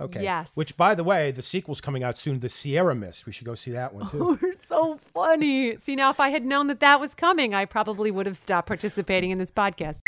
Okay. 0.00 0.22
Yes. 0.22 0.52
Which, 0.54 0.76
by 0.76 0.94
the 0.94 1.02
way, 1.02 1.32
the 1.32 1.42
sequel's 1.42 1.80
coming 1.80 2.04
out 2.04 2.18
soon, 2.18 2.38
The 2.38 2.48
Sierra 2.48 2.94
Mist. 2.94 3.26
We 3.26 3.32
should 3.32 3.46
go 3.46 3.54
see 3.54 3.72
that 3.72 3.92
one 3.92 4.08
too. 4.10 4.38
You're 4.42 4.54
so 4.66 5.00
funny. 5.12 5.76
See, 5.78 5.96
now 5.96 6.10
if 6.10 6.20
I 6.20 6.28
had 6.28 6.44
known 6.44 6.68
that 6.68 6.80
that 6.80 7.00
was 7.00 7.14
coming, 7.14 7.52
I 7.52 7.64
probably 7.64 8.10
would 8.10 8.26
have 8.26 8.36
stopped 8.36 8.68
participating 8.68 9.30
in 9.30 9.38
this 9.38 9.50
podcast. 9.50 10.00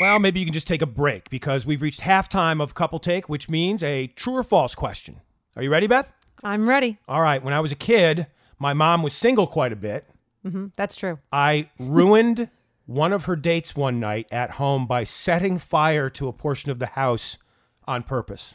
Well, 0.00 0.18
maybe 0.18 0.40
you 0.40 0.46
can 0.46 0.52
just 0.52 0.68
take 0.68 0.82
a 0.82 0.86
break 0.86 1.30
because 1.30 1.66
we've 1.66 1.80
reached 1.80 2.00
halftime 2.00 2.62
of 2.62 2.74
Couple 2.74 2.98
Take, 2.98 3.28
which 3.28 3.48
means 3.48 3.82
a 3.82 4.08
true 4.08 4.36
or 4.36 4.42
false 4.42 4.74
question. 4.74 5.20
Are 5.56 5.62
you 5.62 5.70
ready, 5.70 5.86
Beth? 5.86 6.12
I'm 6.44 6.68
ready. 6.68 6.98
All 7.08 7.22
right. 7.22 7.42
When 7.42 7.54
I 7.54 7.60
was 7.60 7.72
a 7.72 7.76
kid, 7.76 8.26
my 8.58 8.74
mom 8.74 9.02
was 9.02 9.14
single 9.14 9.46
quite 9.46 9.72
a 9.72 9.76
bit. 9.76 10.04
Mm-hmm. 10.44 10.66
That's 10.76 10.94
true. 10.94 11.18
I 11.32 11.70
ruined 11.80 12.50
one 12.86 13.12
of 13.12 13.24
her 13.24 13.36
dates 13.36 13.74
one 13.74 13.98
night 13.98 14.26
at 14.30 14.52
home 14.52 14.86
by 14.86 15.04
setting 15.04 15.58
fire 15.58 16.10
to 16.10 16.28
a 16.28 16.32
portion 16.32 16.70
of 16.70 16.78
the 16.78 16.86
house 16.86 17.38
on 17.86 18.02
purpose 18.02 18.54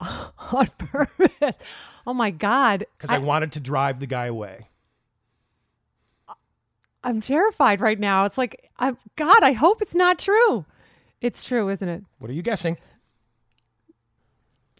On 0.52 0.66
purpose. 0.78 1.58
Oh 2.06 2.14
my 2.14 2.30
God. 2.30 2.86
because 2.96 3.10
I, 3.10 3.18
wanted 3.18 3.52
to 3.52 3.60
drive 3.60 4.00
the 4.00 4.06
guy 4.06 4.26
away. 4.26 4.68
I'm 7.02 7.20
terrified 7.20 7.80
right 7.80 7.98
now. 7.98 8.24
It's 8.24 8.36
like, 8.38 8.70
I'm, 8.78 8.96
God, 9.16 9.42
I 9.42 9.52
hope 9.52 9.80
it's 9.80 9.94
not 9.94 10.18
true. 10.18 10.66
It's 11.20 11.44
true, 11.44 11.68
isn't 11.68 11.88
it? 11.88 12.02
What 12.18 12.30
are 12.30 12.34
you 12.34 12.42
guessing? 12.42 12.76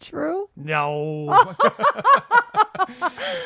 True. 0.01 0.49
No. 0.55 1.27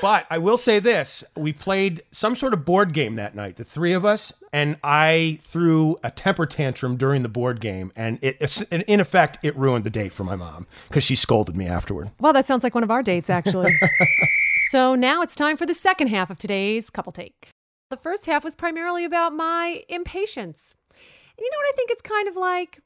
but 0.01 0.25
I 0.29 0.37
will 0.37 0.57
say 0.57 0.79
this 0.79 1.23
we 1.35 1.53
played 1.53 2.01
some 2.11 2.35
sort 2.35 2.53
of 2.53 2.65
board 2.65 2.93
game 2.93 3.15
that 3.15 3.35
night, 3.35 3.57
the 3.57 3.63
three 3.63 3.93
of 3.93 4.05
us, 4.05 4.33
and 4.53 4.77
I 4.83 5.37
threw 5.41 5.97
a 6.03 6.11
temper 6.11 6.45
tantrum 6.45 6.95
during 6.95 7.23
the 7.23 7.29
board 7.29 7.59
game. 7.59 7.91
And 7.95 8.19
it, 8.21 8.61
in 8.71 8.99
effect, 8.99 9.37
it 9.43 9.55
ruined 9.57 9.83
the 9.83 9.89
date 9.89 10.13
for 10.13 10.23
my 10.23 10.35
mom 10.35 10.65
because 10.87 11.03
she 11.03 11.15
scolded 11.15 11.57
me 11.57 11.67
afterward. 11.67 12.11
Well, 12.19 12.33
that 12.33 12.45
sounds 12.45 12.63
like 12.63 12.73
one 12.73 12.83
of 12.83 12.91
our 12.91 13.03
dates, 13.03 13.29
actually. 13.29 13.77
so 14.69 14.95
now 14.95 15.21
it's 15.21 15.35
time 15.35 15.57
for 15.57 15.65
the 15.65 15.73
second 15.73 16.07
half 16.07 16.29
of 16.29 16.37
today's 16.37 16.89
couple 16.89 17.11
take. 17.11 17.49
The 17.89 17.97
first 17.97 18.25
half 18.25 18.43
was 18.43 18.55
primarily 18.55 19.03
about 19.03 19.33
my 19.33 19.83
impatience. 19.89 20.73
And 20.89 21.43
you 21.43 21.51
know 21.51 21.57
what 21.57 21.73
I 21.73 21.75
think 21.75 21.91
it's 21.91 22.01
kind 22.01 22.27
of 22.29 22.35
like? 22.37 22.79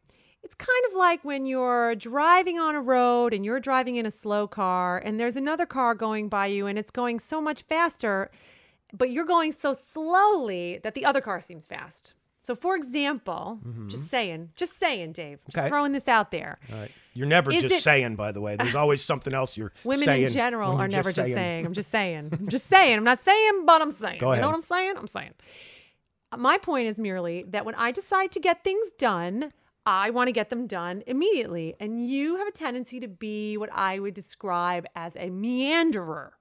It's 0.43 0.55
kind 0.55 0.83
of 0.89 0.93
like 0.97 1.23
when 1.23 1.45
you're 1.45 1.95
driving 1.95 2.59
on 2.59 2.73
a 2.75 2.81
road 2.81 3.33
and 3.33 3.43
you're 3.43 3.59
driving 3.59 3.97
in 3.97 4.05
a 4.05 4.11
slow 4.11 4.47
car 4.47 4.97
and 4.97 5.19
there's 5.19 5.35
another 5.35 5.65
car 5.65 5.93
going 5.95 6.29
by 6.29 6.47
you 6.47 6.65
and 6.65 6.79
it's 6.79 6.91
going 6.91 7.19
so 7.19 7.41
much 7.41 7.63
faster, 7.63 8.31
but 8.93 9.11
you're 9.11 9.25
going 9.25 9.51
so 9.51 9.73
slowly 9.73 10.79
that 10.83 10.95
the 10.95 11.05
other 11.05 11.21
car 11.21 11.39
seems 11.41 11.67
fast. 11.67 12.13
So, 12.41 12.55
for 12.55 12.75
example, 12.75 13.59
just 13.87 14.07
saying, 14.07 14.49
just 14.55 14.79
saying, 14.79 15.11
Dave, 15.11 15.39
just 15.45 15.49
Mm-hmm. 15.57 15.59
Okay. 15.59 15.67
throwing 15.69 15.91
this 15.91 16.07
out 16.07 16.31
there. 16.31 16.57
Right. 16.71 16.89
You're 17.13 17.27
never 17.27 17.51
Is 17.51 17.61
just 17.61 17.75
it- 17.75 17.83
saying, 17.83 18.15
by 18.15 18.31
the 18.31 18.39
way. 18.41 18.55
There's 18.55 18.75
always 18.83 19.03
something 19.03 19.33
else 19.33 19.57
you're 19.57 19.73
saying. 19.75 19.81
Women 19.83 20.05
saying. 20.05 20.23
in 20.27 20.33
general 20.33 20.71
when 20.71 20.81
are 20.81 20.87
never 20.87 21.11
just 21.11 21.31
saying. 21.33 21.65
I'm 21.65 21.73
just 21.73 21.91
saying. 21.97 22.29
I'm 22.31 22.47
just 22.47 22.65
saying. 22.67 22.97
I'm 22.97 23.03
not 23.03 23.19
saying, 23.19 23.65
but 23.65 23.81
I'm 23.81 23.91
saying. 23.91 24.19
Go 24.19 24.33
You 24.33 24.39
know 24.41 24.47
what 24.47 24.55
I'm 24.55 24.61
saying? 24.61 24.93
I'm 24.97 25.07
saying. 25.07 25.33
My 26.37 26.57
point 26.57 26.87
is 26.87 26.97
merely 26.97 27.43
that 27.49 27.65
when 27.65 27.75
I 27.75 27.91
decide 27.91 28.31
to 28.31 28.39
get 28.39 28.63
things 28.63 28.87
done, 28.97 29.51
I 29.85 30.09
want 30.09 30.27
to 30.27 30.31
get 30.31 30.49
them 30.49 30.67
done 30.67 31.03
immediately. 31.07 31.75
And 31.79 32.07
you 32.07 32.37
have 32.37 32.47
a 32.47 32.51
tendency 32.51 32.99
to 32.99 33.07
be 33.07 33.57
what 33.57 33.69
I 33.73 33.99
would 33.99 34.13
describe 34.13 34.85
as 34.95 35.15
a 35.15 35.29
meanderer. 35.29 36.31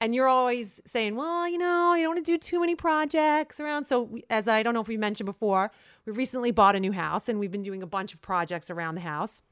And 0.00 0.14
you're 0.14 0.28
always 0.28 0.80
saying, 0.86 1.16
well, 1.16 1.46
you 1.46 1.58
know, 1.58 1.94
you 1.94 2.04
don't 2.04 2.14
want 2.14 2.24
to 2.24 2.32
do 2.32 2.38
too 2.38 2.60
many 2.60 2.74
projects 2.74 3.60
around. 3.60 3.84
So, 3.84 4.16
as 4.30 4.48
I 4.48 4.62
don't 4.62 4.72
know 4.72 4.80
if 4.80 4.88
we 4.88 4.96
mentioned 4.96 5.26
before, 5.26 5.70
we 6.06 6.12
recently 6.12 6.52
bought 6.52 6.74
a 6.74 6.80
new 6.80 6.92
house 6.92 7.28
and 7.28 7.38
we've 7.38 7.50
been 7.50 7.62
doing 7.62 7.82
a 7.82 7.86
bunch 7.86 8.14
of 8.14 8.22
projects 8.22 8.70
around 8.70 8.94
the 8.94 9.02
house. 9.02 9.42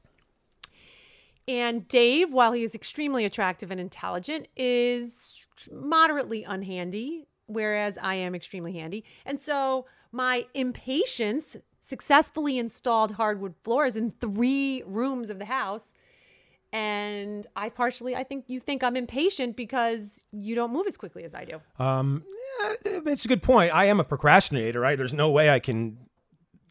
And 1.47 1.87
Dave, 1.87 2.31
while 2.31 2.51
he 2.51 2.63
is 2.63 2.73
extremely 2.73 3.25
attractive 3.25 3.69
and 3.69 3.79
intelligent, 3.79 4.47
is 4.55 5.45
moderately 5.71 6.43
unhandy, 6.43 7.25
whereas 7.45 7.97
I 8.01 8.15
am 8.15 8.33
extremely 8.33 8.73
handy. 8.73 9.03
And 9.25 9.39
so 9.39 9.85
my 10.11 10.45
impatience 10.53 11.57
successfully 11.89 12.59
installed 12.59 13.13
hardwood 13.13 13.55
floors 13.63 13.95
in 13.95 14.11
three 14.21 14.83
rooms 14.85 15.29
of 15.29 15.39
the 15.39 15.45
house. 15.45 15.93
And 16.71 17.47
I 17.55 17.69
partially, 17.69 18.15
I 18.15 18.23
think 18.23 18.45
you 18.47 18.59
think 18.59 18.83
I'm 18.83 18.95
impatient 18.95 19.55
because 19.55 20.23
you 20.31 20.53
don't 20.53 20.71
move 20.71 20.85
as 20.85 20.97
quickly 20.97 21.23
as 21.23 21.33
I 21.33 21.45
do. 21.45 21.59
Um, 21.83 22.23
yeah, 22.61 23.01
it's 23.07 23.25
a 23.25 23.27
good 23.27 23.41
point. 23.41 23.73
I 23.73 23.85
am 23.85 23.99
a 23.99 24.03
procrastinator, 24.03 24.79
right? 24.79 24.95
There's 24.95 25.13
no 25.13 25.31
way 25.31 25.49
I 25.49 25.59
can, 25.59 25.97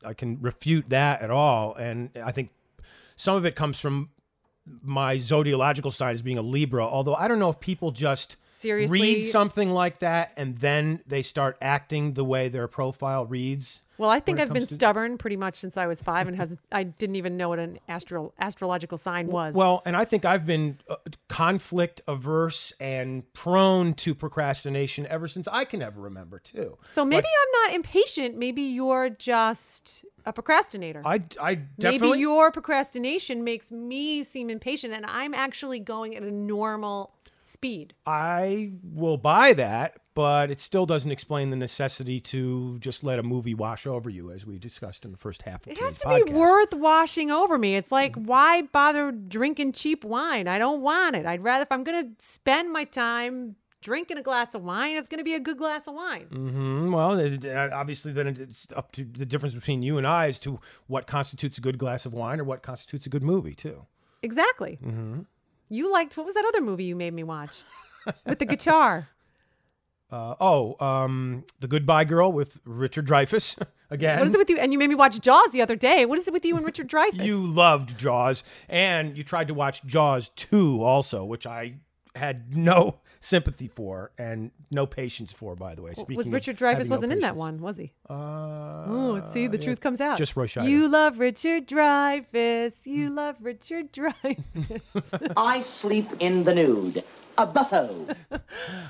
I 0.04 0.14
can 0.14 0.40
refute 0.40 0.90
that 0.90 1.20
at 1.20 1.32
all. 1.32 1.74
And 1.74 2.10
I 2.24 2.30
think 2.30 2.50
some 3.16 3.34
of 3.34 3.44
it 3.44 3.56
comes 3.56 3.80
from 3.80 4.10
my 4.82 5.16
zodiological 5.16 5.92
side 5.92 6.14
as 6.14 6.22
being 6.22 6.38
a 6.38 6.42
Libra. 6.42 6.86
Although 6.86 7.16
I 7.16 7.26
don't 7.26 7.40
know 7.40 7.50
if 7.50 7.58
people 7.58 7.90
just 7.90 8.36
Seriously? 8.58 9.00
read 9.00 9.22
something 9.22 9.70
like 9.70 10.00
that 10.00 10.32
and 10.36 10.58
then 10.58 11.00
they 11.06 11.22
start 11.22 11.56
acting 11.60 12.14
the 12.14 12.24
way 12.24 12.48
their 12.48 12.66
profile 12.66 13.24
reads. 13.24 13.80
Well, 13.98 14.10
I 14.10 14.20
think 14.20 14.38
I've 14.38 14.52
been 14.52 14.66
stubborn 14.66 15.18
pretty 15.18 15.36
much 15.36 15.56
since 15.56 15.76
I 15.76 15.88
was 15.88 16.00
five, 16.00 16.28
and 16.28 16.36
has 16.36 16.56
I 16.70 16.84
didn't 16.84 17.16
even 17.16 17.36
know 17.36 17.48
what 17.48 17.58
an 17.58 17.80
astro 17.88 18.32
astrological 18.38 18.96
sign 18.96 19.26
was. 19.26 19.54
Well, 19.54 19.82
and 19.84 19.96
I 19.96 20.04
think 20.04 20.24
I've 20.24 20.46
been 20.46 20.78
uh, 20.88 20.96
conflict 21.28 22.00
averse 22.06 22.72
and 22.78 23.30
prone 23.32 23.94
to 23.94 24.14
procrastination 24.14 25.04
ever 25.08 25.26
since 25.26 25.48
I 25.48 25.64
can 25.64 25.82
ever 25.82 26.00
remember, 26.00 26.38
too. 26.38 26.78
so 26.84 27.04
maybe 27.04 27.26
I'm 27.26 27.64
not 27.64 27.74
impatient. 27.74 28.38
Maybe 28.38 28.62
you're 28.62 29.10
just 29.10 30.04
a 30.24 30.32
procrastinator. 30.32 31.02
I, 31.04 31.22
I 31.40 31.54
definitely. 31.56 32.10
maybe 32.10 32.20
your 32.20 32.52
procrastination 32.52 33.42
makes 33.42 33.72
me 33.72 34.22
seem 34.22 34.48
impatient, 34.48 34.94
and 34.94 35.06
I'm 35.06 35.34
actually 35.34 35.80
going 35.80 36.14
at 36.14 36.22
a 36.22 36.30
normal 36.30 37.14
speed. 37.38 37.94
I 38.06 38.72
will 38.82 39.16
buy 39.16 39.52
that, 39.54 39.98
but 40.14 40.50
it 40.50 40.60
still 40.60 40.86
doesn't 40.86 41.10
explain 41.10 41.50
the 41.50 41.56
necessity 41.56 42.20
to 42.20 42.78
just 42.80 43.04
let 43.04 43.18
a 43.18 43.22
movie 43.22 43.54
wash 43.54 43.86
over 43.86 44.10
you, 44.10 44.30
as 44.30 44.44
we 44.46 44.58
discussed 44.58 45.04
in 45.04 45.12
the 45.12 45.18
first 45.18 45.42
half 45.42 45.66
of. 45.66 45.72
It 45.72 45.78
has 45.78 46.00
to 46.00 46.22
be 46.24 46.32
worth 46.32 46.74
washing 46.74 47.30
over 47.30 47.58
me. 47.58 47.76
It's 47.76 47.92
like, 47.92 48.14
why 48.16 48.62
bother 48.62 49.12
drinking 49.12 49.72
cheap 49.72 50.04
wine? 50.04 50.48
I 50.48 50.58
don't 50.58 50.80
want 50.82 51.16
it. 51.16 51.26
I'd 51.26 51.42
rather, 51.42 51.62
if 51.62 51.72
I'm 51.72 51.84
going 51.84 52.04
to 52.04 52.10
spend 52.24 52.72
my 52.72 52.84
time 52.84 53.56
drinking 53.80 54.18
a 54.18 54.22
glass 54.22 54.54
of 54.56 54.64
wine, 54.64 54.96
it's 54.96 55.06
going 55.06 55.18
to 55.18 55.24
be 55.24 55.34
a 55.34 55.40
good 55.40 55.56
glass 55.56 55.86
of 55.86 55.94
wine. 55.94 56.26
Mhm. 56.30 56.92
Well, 56.92 57.16
it, 57.18 57.44
uh, 57.44 57.70
obviously, 57.72 58.10
then 58.12 58.26
it's 58.26 58.66
up 58.74 58.90
to 58.92 59.04
the 59.04 59.24
difference 59.24 59.54
between 59.54 59.82
you 59.82 59.98
and 59.98 60.06
I 60.06 60.26
as 60.26 60.40
to 60.40 60.58
what 60.88 61.06
constitutes 61.06 61.58
a 61.58 61.60
good 61.60 61.78
glass 61.78 62.04
of 62.04 62.12
wine 62.12 62.40
or 62.40 62.44
what 62.44 62.62
constitutes 62.62 63.06
a 63.06 63.08
good 63.08 63.22
movie, 63.22 63.54
too. 63.54 63.86
Exactly. 64.20 64.80
Mm-hmm. 64.84 65.20
You 65.68 65.92
liked, 65.92 66.16
what 66.16 66.26
was 66.26 66.34
that 66.34 66.44
other 66.46 66.60
movie 66.60 66.84
you 66.84 66.96
made 66.96 67.12
me 67.14 67.22
watch 67.22 67.56
with 68.26 68.38
the 68.38 68.46
guitar? 68.46 69.08
Uh, 70.10 70.34
oh, 70.40 70.74
um, 70.82 71.44
The 71.60 71.68
Goodbye 71.68 72.04
Girl 72.04 72.32
with 72.32 72.62
Richard 72.64 73.06
Dreyfuss 73.06 73.58
again. 73.90 74.18
What 74.18 74.26
is 74.26 74.34
it 74.34 74.38
with 74.38 74.48
you? 74.48 74.56
And 74.56 74.72
you 74.72 74.78
made 74.78 74.88
me 74.88 74.94
watch 74.94 75.20
Jaws 75.20 75.50
the 75.50 75.60
other 75.60 75.76
day. 75.76 76.06
What 76.06 76.18
is 76.18 76.26
it 76.26 76.32
with 76.32 76.46
you 76.46 76.56
and 76.56 76.64
Richard 76.64 76.88
Dreyfuss? 76.88 77.26
You 77.26 77.46
loved 77.46 77.98
Jaws, 77.98 78.42
and 78.70 79.18
you 79.18 79.22
tried 79.22 79.48
to 79.48 79.54
watch 79.54 79.84
Jaws 79.84 80.30
2 80.30 80.82
also, 80.82 81.26
which 81.26 81.46
I 81.46 81.74
had 82.14 82.56
no 82.56 83.00
sympathy 83.20 83.66
for 83.68 84.10
and 84.18 84.50
no 84.70 84.86
patience 84.86 85.32
for, 85.32 85.54
by 85.56 85.74
the 85.74 85.82
way. 85.82 85.92
Speaking 85.94 86.16
was 86.16 86.26
of 86.28 86.32
Richard 86.32 86.58
having 86.60 86.86
Dreyfuss 86.86 86.90
wasn't 86.90 87.12
in 87.12 87.20
that 87.20 87.36
one, 87.36 87.60
was 87.60 87.76
he? 87.76 87.92
Uh, 88.08 88.14
Oh, 88.90 89.30
see, 89.32 89.46
the 89.46 89.58
yeah, 89.58 89.64
truth 89.64 89.80
comes 89.80 90.00
out. 90.00 90.16
Just 90.18 90.36
Roy 90.36 90.46
Scheider. 90.46 90.68
You 90.68 90.88
love 90.88 91.18
Richard 91.18 91.66
Dreyfuss. 91.66 92.86
You 92.86 93.10
love 93.10 93.36
Richard 93.40 93.92
Dreyfuss. 93.94 95.32
I 95.36 95.60
sleep 95.60 96.06
in 96.20 96.44
the 96.44 96.54
nude. 96.54 97.04
A 97.38 97.46
buffo. 97.46 98.06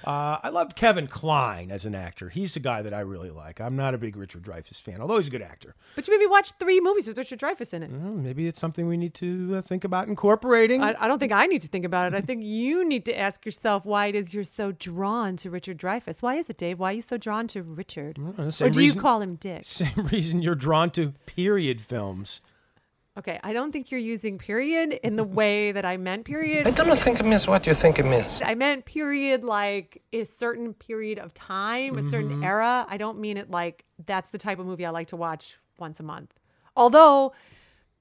Uh, 0.05 0.38
I 0.43 0.49
love 0.49 0.75
Kevin 0.75 1.07
Kline 1.07 1.71
as 1.71 1.85
an 1.85 1.95
actor. 1.95 2.31
He's 2.31 2.55
the 2.55 2.61
guy 2.61 2.81
that 2.81 2.95
I 2.95 3.00
really 3.00 3.28
like. 3.31 3.61
I'm 3.61 3.76
not 3.76 3.93
a 3.93 3.99
big 3.99 4.17
Richard 4.17 4.43
Dreyfuss 4.43 4.81
fan, 4.81 5.00
although 5.02 5.19
he's 5.19 5.26
a 5.26 5.31
good 5.31 5.43
actor. 5.43 5.75
but 5.97 6.09
you 6.09 6.14
maybe 6.14 6.25
me 6.25 6.31
watch 6.31 6.52
three 6.52 6.81
movies 6.81 7.07
with 7.07 7.19
Richard 7.19 7.40
Dreyfuss 7.40 7.75
in 7.75 7.83
it. 7.83 7.90
Well, 7.90 8.12
maybe 8.12 8.47
it's 8.47 8.59
something 8.59 8.87
we 8.88 8.97
need 8.97 9.12
to 9.14 9.57
uh, 9.57 9.61
think 9.61 9.85
about 9.85 10.09
incorporating. 10.09 10.83
I, 10.83 10.95
I 10.99 11.09
don't 11.09 11.19
think 11.19 11.33
I 11.33 11.45
need 11.47 11.61
to 11.62 11.69
think 11.69 11.85
about 11.85 12.12
it. 12.12 12.17
I 12.17 12.23
think 12.23 12.43
you 12.45 12.87
need 12.88 13.05
to 13.07 13.19
ask 13.19 13.45
yourself 13.45 13.85
why 13.85 14.07
it 14.07 14.14
is 14.14 14.33
you're 14.33 14.45
so 14.45 14.73
drawn 14.73 15.37
to 15.38 15.50
Richard 15.50 15.78
Dreyfuss. 15.78 16.23
Why 16.23 16.37
is 16.37 16.49
it, 16.49 16.57
Dave? 16.57 16.78
Why 16.78 16.93
are 16.93 16.95
you 16.95 17.00
so 17.02 17.19
drawn 17.19 17.47
to 17.49 17.62
Richard? 17.62 18.19
the 18.37 18.45
Or 18.45 18.50
same 18.50 18.73
do 18.73 18.83
you 18.83 18.95
call 18.95 19.21
him 19.21 19.35
Dick? 19.35 19.62
Same 19.67 20.09
reason 20.11 20.40
you're 20.40 20.55
drawn 20.55 20.90
to 20.93 21.12
period 21.26 21.81
films. 21.83 22.40
Okay, 23.19 23.41
I 23.43 23.53
don't 23.53 23.73
think 23.73 23.91
you're 23.91 23.99
using 23.99 24.39
period 24.39 24.93
in 25.03 25.17
the 25.17 25.25
way 25.25 25.73
that 25.73 25.85
I 25.85 25.97
meant 25.97 26.25
period. 26.25 26.69
I 26.69 26.71
don't 26.71 26.97
think 26.97 27.19
it 27.19 27.27
means 27.27 27.49
what 27.49 27.67
you 27.67 27.75
think 27.75 27.99
it 27.99 28.05
means. 28.05 28.41
I 28.45 28.55
meant 28.55 28.85
period 28.85 29.43
like 29.43 30.01
a 30.13 30.23
certain 30.23 30.73
period 30.73 31.19
of 31.19 31.35
time, 31.35 31.99
a 31.99 32.09
certain 32.09 32.31
mm-hmm. 32.31 32.45
era. 32.45 32.87
I 32.89 32.97
don't 32.97 33.19
mean 33.19 33.37
it 33.37 33.51
like 33.51 33.85
that's 34.07 34.29
the 34.31 34.39
type 34.39 34.61
of 34.61 34.67
movie 34.67 34.87
I 34.87 34.91
like 34.91 35.09
to 35.09 35.17
watch 35.17 35.57
once 35.81 35.99
a 35.99 36.05
month. 36.05 36.33
Although 36.77 37.33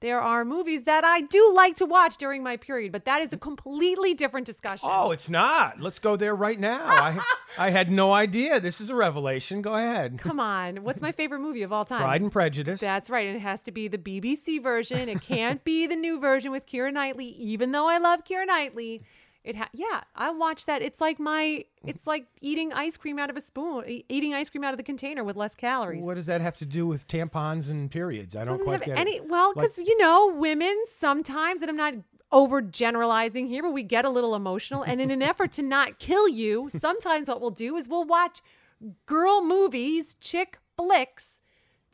there 0.00 0.20
are 0.20 0.44
movies 0.44 0.84
that 0.84 1.04
I 1.04 1.22
do 1.22 1.52
like 1.54 1.76
to 1.76 1.86
watch 1.86 2.18
during 2.18 2.42
my 2.42 2.56
period, 2.56 2.92
but 2.92 3.04
that 3.06 3.20
is 3.20 3.32
a 3.32 3.36
completely 3.36 4.14
different 4.14 4.46
discussion. 4.46 4.88
Oh, 4.90 5.10
it's 5.10 5.28
not. 5.28 5.80
Let's 5.80 5.98
go 5.98 6.16
there 6.16 6.36
right 6.36 6.58
now. 6.58 6.84
I, 6.86 7.20
I 7.58 7.70
had 7.70 7.90
no 7.90 8.12
idea. 8.12 8.60
This 8.60 8.80
is 8.80 8.90
a 8.90 8.94
revelation. 8.94 9.60
Go 9.60 9.74
ahead. 9.74 10.18
Come 10.18 10.38
on. 10.38 10.84
What's 10.84 11.02
my 11.02 11.10
favorite 11.10 11.40
movie 11.40 11.62
of 11.62 11.72
all 11.72 11.84
time? 11.84 12.02
Pride 12.02 12.22
and 12.22 12.30
Prejudice. 12.30 12.80
That's 12.80 13.10
right. 13.10 13.26
And 13.26 13.36
it 13.36 13.40
has 13.40 13.60
to 13.62 13.72
be 13.72 13.88
the 13.88 13.98
BBC 13.98 14.62
version. 14.62 15.08
It 15.08 15.20
can't 15.20 15.64
be 15.64 15.88
the 15.88 15.96
new 15.96 16.20
version 16.20 16.52
with 16.52 16.66
Keira 16.66 16.92
Knightley, 16.92 17.26
even 17.26 17.72
though 17.72 17.88
I 17.88 17.98
love 17.98 18.24
Keira 18.24 18.46
Knightley. 18.46 19.02
It 19.48 19.56
ha- 19.56 19.70
yeah, 19.72 20.02
I 20.14 20.30
watch 20.30 20.66
that. 20.66 20.82
It's 20.82 21.00
like 21.00 21.18
my 21.18 21.42
mm-hmm. 21.42 21.88
it's 21.88 22.06
like 22.06 22.26
eating 22.42 22.72
ice 22.72 22.96
cream 22.98 23.18
out 23.18 23.30
of 23.30 23.36
a 23.36 23.40
spoon, 23.40 23.84
e- 23.88 24.04
eating 24.08 24.34
ice 24.34 24.50
cream 24.50 24.62
out 24.62 24.74
of 24.74 24.76
the 24.76 24.82
container 24.82 25.24
with 25.24 25.36
less 25.36 25.54
calories. 25.54 26.04
What 26.04 26.14
does 26.14 26.26
that 26.26 26.40
have 26.42 26.56
to 26.58 26.66
do 26.66 26.86
with 26.86 27.08
tampons 27.08 27.70
and 27.70 27.90
periods? 27.90 28.36
I 28.36 28.40
don't 28.40 28.48
doesn't 28.48 28.66
quite 28.66 28.80
have 28.80 28.84
get 28.84 28.98
any 28.98 29.16
it. 29.16 29.28
well, 29.28 29.48
Like- 29.48 29.54
because 29.54 29.78
you 29.78 29.96
know, 29.98 30.34
women 30.36 30.76
sometimes, 30.86 31.62
and 31.62 31.70
I'm 31.70 31.76
not 31.76 31.94
over 32.30 32.60
generalizing 32.60 33.46
here, 33.46 33.62
but 33.62 33.72
we 33.72 33.82
get 33.82 34.04
a 34.04 34.10
little 34.10 34.34
emotional. 34.34 34.82
And 34.82 35.00
in 35.00 35.10
an 35.10 35.22
effort 35.30 35.52
to 35.52 35.62
not 35.62 35.98
kill 35.98 36.28
you, 36.28 36.68
sometimes 36.70 37.28
what 37.28 37.40
we'll 37.40 37.50
do 37.50 37.76
is 37.76 37.88
we'll 37.88 38.04
watch 38.04 38.42
girl 39.06 39.42
movies, 39.42 40.14
chick 40.20 40.58
flicks, 40.76 41.37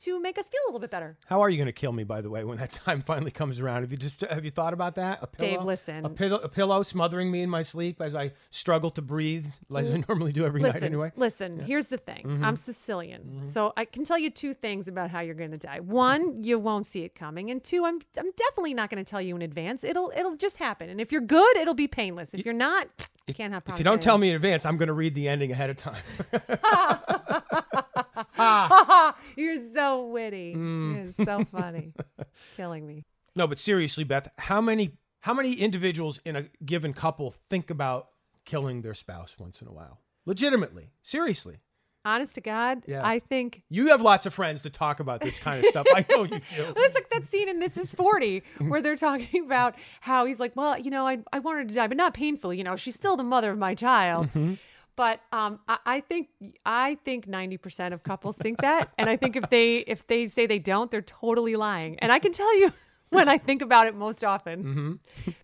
to 0.05 0.21
make 0.21 0.39
us 0.39 0.49
feel 0.49 0.61
a 0.67 0.69
little 0.69 0.81
bit 0.81 0.91
better. 0.91 1.17
How 1.27 1.41
are 1.41 1.49
you 1.49 1.57
going 1.57 1.67
to 1.67 1.73
kill 1.73 1.93
me, 1.93 2.05
by 2.05 2.21
the 2.21 2.31
way, 2.31 2.45
when 2.45 2.59
that 2.59 2.73
time 2.85 3.03
finally 3.03 3.31
comes 3.31 3.61
around? 3.61 3.83
Have 3.83 3.91
you 3.91 3.97
just 3.97 4.21
have 4.21 4.45
you 4.45 4.51
thought 4.51 4.73
about 4.73 4.97
that? 4.97 5.19
A 5.23 5.27
pillow, 5.27 5.51
Dave, 5.51 5.65
listen. 5.65 6.05
A 6.05 6.11
pillow, 6.11 6.39
a 6.39 6.49
pillow 6.49 6.83
smothering 6.83 7.31
me 7.31 7.43
in 7.43 7.51
my 7.51 7.63
sleep 7.63 8.01
as 8.01 8.15
I 8.15 8.33
struggle 8.51 8.91
to 8.93 9.03
breathe, 9.03 9.47
as 9.75 9.91
I 9.91 10.03
normally 10.09 10.33
do 10.33 10.45
every 10.45 10.61
listen, 10.61 10.81
night 10.81 10.87
anyway. 10.87 11.13
Listen, 11.17 11.61
here's 11.61 11.87
the 11.87 11.99
thing. 11.99 12.25
Mm-hmm. 12.25 12.45
I'm 12.45 12.57
Sicilian. 12.57 13.45
So 13.45 13.73
I 13.77 13.85
can 13.85 14.05
tell 14.05 14.19
you 14.19 14.31
two 14.31 14.55
things 14.55 14.89
about 14.89 15.11
how 15.11 15.21
you're 15.21 15.35
going 15.35 15.53
to 15.53 15.59
die. 15.59 15.81
One, 15.81 16.43
you 16.43 16.59
won't 16.59 16.87
see 16.87 17.03
it 17.03 17.15
coming, 17.15 17.51
and 17.51 17.63
two, 17.63 17.85
I'm 17.85 18.01
I'm 18.19 18.31
definitely 18.37 18.75
not 18.75 18.91
going 18.91 19.03
to 19.03 19.09
tell 19.09 19.23
you 19.23 19.35
in 19.37 19.43
advance. 19.43 19.85
It'll 19.85 20.13
it'll 20.17 20.37
just 20.37 20.59
happen. 20.59 20.91
And 20.91 21.01
if 21.01 21.13
you're 21.13 21.21
good, 21.21 21.57
it'll 21.57 21.75
be 21.75 21.89
painless. 21.89 22.35
If 22.35 22.45
you're 22.45 22.55
not, 22.55 22.89
you 23.27 23.35
can't 23.35 23.53
have 23.55 23.63
If 23.67 23.79
you 23.79 23.85
don't 23.85 24.03
tell 24.03 24.19
me 24.19 24.29
in 24.29 24.35
advance, 24.35 24.67
I'm 24.67 24.77
going 24.77 24.89
to 24.89 24.93
read 24.93 25.15
the 25.15 25.29
ending 25.29 25.51
ahead 25.51 25.71
of 25.71 25.77
time. 25.77 26.03
You're 29.37 29.75
so 29.75 30.07
witty. 30.07 30.55
Mm. 30.55 31.15
You're 31.17 31.27
so 31.27 31.45
funny. 31.51 31.93
Killing 32.57 32.87
me. 32.87 33.05
no, 33.37 33.47
but 33.47 33.59
seriously, 33.59 34.05
Beth, 34.05 34.29
how 34.39 34.61
many 34.61 34.93
how 35.21 35.35
many 35.35 35.55
individuals 35.55 36.21
in 36.25 36.37
a 36.37 36.45
given 36.65 36.93
couple 36.93 37.35
think 37.49 37.71
about 37.71 38.09
killing 38.45 38.83
their 38.83 38.95
spouse 38.95 39.37
once 39.39 39.63
in 39.63 39.69
a 39.69 39.73
while? 39.73 40.01
Legitimately, 40.27 40.91
seriously. 41.03 41.59
Honest 42.07 42.35
to 42.35 42.43
God, 42.43 42.83
Yeah. 42.87 43.01
I 43.03 43.19
think 43.19 43.63
You 43.71 43.89
have 43.89 44.03
lots 44.03 44.27
of 44.27 44.35
friends 44.35 44.63
that 44.65 44.75
talk 44.75 45.01
about 45.01 45.23
this 45.23 45.41
kind 45.41 45.61
of 45.65 45.71
stuff. 45.71 45.87
I 45.95 46.05
know 46.11 46.25
you 46.25 46.39
do. 46.55 46.73
It's 46.77 46.95
like 46.95 47.09
that 47.09 47.27
scene 47.31 47.49
in 47.49 47.61
This 47.61 47.79
Is 47.79 47.95
40 47.95 48.43
where 48.59 48.83
they're 48.83 48.95
talking 48.97 49.47
about 49.47 49.75
how 50.03 50.27
he's 50.27 50.39
like, 50.39 50.55
well, 50.55 50.79
you 50.79 50.91
know, 50.91 51.07
I, 51.09 51.21
I 51.33 51.39
want 51.39 51.57
her 51.61 51.65
to 51.65 51.73
die, 51.73 51.87
but 51.87 51.97
not 51.97 52.13
painfully. 52.13 52.59
You 52.59 52.65
know, 52.65 52.77
she's 52.77 52.95
still 52.95 53.17
the 53.17 53.23
mother 53.23 53.51
of 53.51 53.57
my 53.59 53.75
child. 53.75 54.27
Mm-hmm. 54.27 54.55
But 54.97 55.21
um, 55.33 55.59
I, 55.69 55.79
I 55.85 56.01
think 56.01 56.29
I 56.65 56.97
think 57.05 57.27
ninety 57.27 57.57
percent 57.57 57.95
of 57.95 58.03
couples 58.03 58.37
think 58.37 58.61
that, 58.61 58.91
and 58.99 59.11
I 59.11 59.17
think 59.17 59.37
if 59.37 59.51
they 59.51 59.79
if 59.79 60.07
they 60.07 60.29
say 60.29 60.47
they 60.47 60.59
don't, 60.59 60.91
they're 60.91 61.03
totally 61.03 61.57
lying. 61.57 61.99
And 61.99 62.13
I 62.13 62.19
can 62.19 62.33
tell 62.33 62.59
you 62.59 62.73
when 63.11 63.29
I 63.29 63.39
think 63.39 63.63
about 63.63 63.87
it 63.87 63.95
most 63.95 64.23
often, 64.23 65.01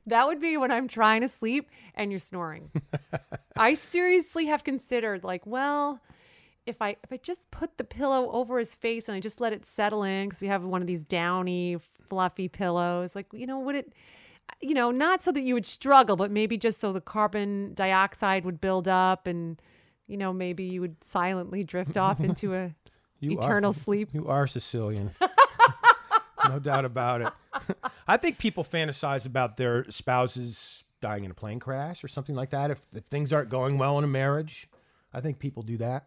that 0.06 0.26
would 0.26 0.40
be 0.40 0.56
when 0.56 0.70
I'm 0.70 0.88
trying 0.88 1.22
to 1.22 1.28
sleep 1.28 1.68
and 1.94 2.10
you're 2.10 2.20
snoring. 2.20 2.70
I 3.56 3.74
seriously 3.74 4.46
have 4.46 4.64
considered 4.64 5.24
like, 5.24 5.44
well, 5.46 6.00
if 6.66 6.80
I 6.80 6.96
if 7.02 7.12
I 7.12 7.16
just 7.16 7.50
put 7.50 7.76
the 7.76 7.84
pillow 7.84 8.30
over 8.30 8.58
his 8.58 8.74
face 8.74 9.08
and 9.08 9.16
I 9.16 9.20
just 9.20 9.40
let 9.40 9.52
it 9.52 9.66
settle 9.66 10.02
in 10.04 10.28
because 10.28 10.40
we 10.40 10.48
have 10.48 10.64
one 10.64 10.80
of 10.80 10.86
these 10.86 11.04
downy, 11.04 11.78
fluffy 12.08 12.48
pillows, 12.48 13.14
like 13.14 13.26
you 13.32 13.46
know, 13.46 13.58
would 13.60 13.74
it? 13.74 13.92
You 14.60 14.74
know, 14.74 14.90
not 14.90 15.22
so 15.22 15.32
that 15.32 15.42
you 15.42 15.54
would 15.54 15.66
struggle, 15.66 16.16
but 16.16 16.30
maybe 16.30 16.56
just 16.58 16.80
so 16.80 16.92
the 16.92 17.00
carbon 17.00 17.72
dioxide 17.74 18.44
would 18.44 18.60
build 18.60 18.88
up 18.88 19.26
and, 19.26 19.60
you 20.06 20.16
know, 20.16 20.32
maybe 20.32 20.64
you 20.64 20.80
would 20.80 20.96
silently 21.04 21.64
drift 21.64 21.96
off 21.96 22.20
into 22.28 22.54
a 22.54 22.74
You 23.20 23.38
are- 23.38 23.40
eternal 23.44 23.72
sleep. 23.72 24.10
You 24.12 24.28
are 24.28 24.46
Sicilian. 24.46 25.12
no 26.48 26.58
doubt 26.58 26.84
about 26.84 27.22
it. 27.22 27.32
I 28.08 28.16
think 28.16 28.38
people 28.38 28.64
fantasize 28.64 29.26
about 29.26 29.56
their 29.56 29.90
spouses 29.90 30.84
dying 31.00 31.24
in 31.24 31.30
a 31.30 31.34
plane 31.34 31.58
crash 31.60 32.02
or 32.04 32.08
something 32.08 32.34
like 32.34 32.50
that. 32.50 32.70
If, 32.70 32.78
if 32.94 33.04
things 33.04 33.32
aren't 33.32 33.48
going 33.48 33.78
well 33.78 33.96
in 33.98 34.04
a 34.04 34.08
marriage, 34.08 34.68
I 35.14 35.20
think 35.20 35.38
people 35.38 35.62
do 35.62 35.76
that. 35.78 36.06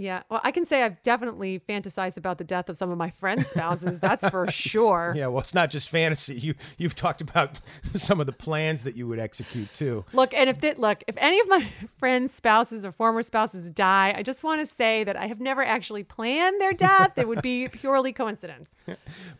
Yeah. 0.00 0.22
Well, 0.30 0.40
I 0.42 0.50
can 0.50 0.64
say 0.64 0.82
I've 0.82 1.02
definitely 1.02 1.60
fantasized 1.68 2.16
about 2.16 2.38
the 2.38 2.44
death 2.44 2.70
of 2.70 2.76
some 2.78 2.90
of 2.90 2.96
my 2.96 3.10
friends' 3.10 3.48
spouses. 3.48 4.00
That's 4.00 4.26
for 4.28 4.50
sure. 4.50 5.14
Yeah, 5.20 5.26
well, 5.26 5.40
it's 5.40 5.52
not 5.54 5.70
just 5.70 5.90
fantasy. 5.90 6.36
You 6.36 6.54
you've 6.78 6.94
talked 6.94 7.20
about 7.20 7.60
some 7.94 8.20
of 8.20 8.26
the 8.26 8.32
plans 8.32 8.84
that 8.84 8.96
you 8.96 9.06
would 9.06 9.18
execute 9.18 9.72
too. 9.74 10.04
Look, 10.14 10.32
and 10.32 10.48
if 10.48 10.60
that 10.62 10.78
look, 10.78 11.02
if 11.06 11.14
any 11.18 11.38
of 11.40 11.48
my 11.48 11.70
friends' 11.98 12.32
spouses 12.32 12.84
or 12.84 12.92
former 12.92 13.22
spouses 13.22 13.70
die, 13.70 14.14
I 14.16 14.22
just 14.22 14.42
want 14.42 14.60
to 14.60 14.66
say 14.74 15.04
that 15.04 15.16
I 15.16 15.26
have 15.26 15.40
never 15.40 15.62
actually 15.62 16.04
planned 16.04 16.60
their 16.60 16.72
death. 16.72 17.18
it 17.18 17.28
would 17.28 17.42
be 17.42 17.68
purely 17.68 18.12
coincidence. 18.12 18.74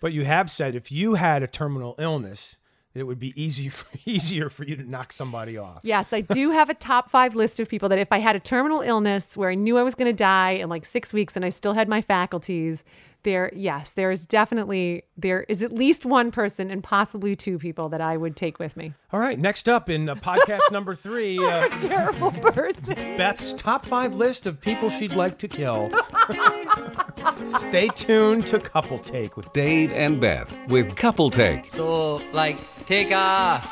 But 0.00 0.12
you 0.12 0.24
have 0.24 0.50
said 0.50 0.74
if 0.74 0.92
you 0.92 1.14
had 1.14 1.42
a 1.42 1.46
terminal 1.46 1.94
illness, 1.98 2.56
it 2.94 3.04
would 3.04 3.18
be 3.18 3.32
easy 3.40 3.68
for, 3.70 3.86
easier 4.04 4.48
for 4.48 4.64
you 4.64 4.76
to 4.76 4.82
knock 4.82 5.12
somebody 5.12 5.56
off. 5.56 5.80
Yes, 5.82 6.12
I 6.12 6.20
do 6.20 6.50
have 6.50 6.70
a 6.70 6.74
top 6.74 7.10
five 7.10 7.36
list 7.36 7.60
of 7.60 7.68
people 7.68 7.88
that 7.88 7.98
if 7.98 8.12
I 8.12 8.18
had 8.18 8.36
a 8.36 8.40
terminal 8.40 8.80
illness 8.80 9.36
where 9.36 9.50
I 9.50 9.54
knew 9.54 9.78
I 9.78 9.82
was 9.82 9.94
going 9.94 10.10
to 10.10 10.16
die 10.16 10.52
in 10.52 10.68
like 10.68 10.84
six 10.84 11.12
weeks 11.12 11.36
and 11.36 11.44
I 11.44 11.50
still 11.50 11.74
had 11.74 11.88
my 11.88 12.00
faculties, 12.00 12.84
there, 13.22 13.50
yes, 13.54 13.92
there 13.92 14.10
is 14.10 14.26
definitely, 14.26 15.04
there 15.16 15.44
is 15.48 15.62
at 15.62 15.72
least 15.72 16.04
one 16.04 16.30
person 16.30 16.70
and 16.70 16.82
possibly 16.82 17.36
two 17.36 17.58
people 17.58 17.88
that 17.90 18.00
I 18.00 18.16
would 18.16 18.36
take 18.36 18.58
with 18.58 18.76
me. 18.76 18.94
All 19.12 19.20
right, 19.20 19.38
next 19.38 19.68
up 19.68 19.90
in 19.90 20.08
uh, 20.08 20.14
podcast 20.14 20.60
number 20.72 20.94
three, 20.94 21.38
uh, 21.38 21.68
Terrible 21.68 22.30
person. 22.32 22.94
Beth's 23.16 23.52
top 23.54 23.84
five 23.84 24.14
list 24.14 24.46
of 24.46 24.60
people 24.60 24.88
she'd 24.88 25.14
like 25.14 25.38
to 25.38 25.48
kill. 25.48 25.90
Stay 27.58 27.88
tuned 27.88 28.46
to 28.46 28.58
Couple 28.58 28.98
Take 28.98 29.36
with 29.36 29.52
Dave 29.52 29.92
and 29.92 30.20
Beth 30.20 30.56
with 30.68 30.96
Couple 30.96 31.30
Take. 31.30 31.74
So, 31.74 32.14
like, 32.32 32.64
take 32.86 33.10
a 33.10 33.62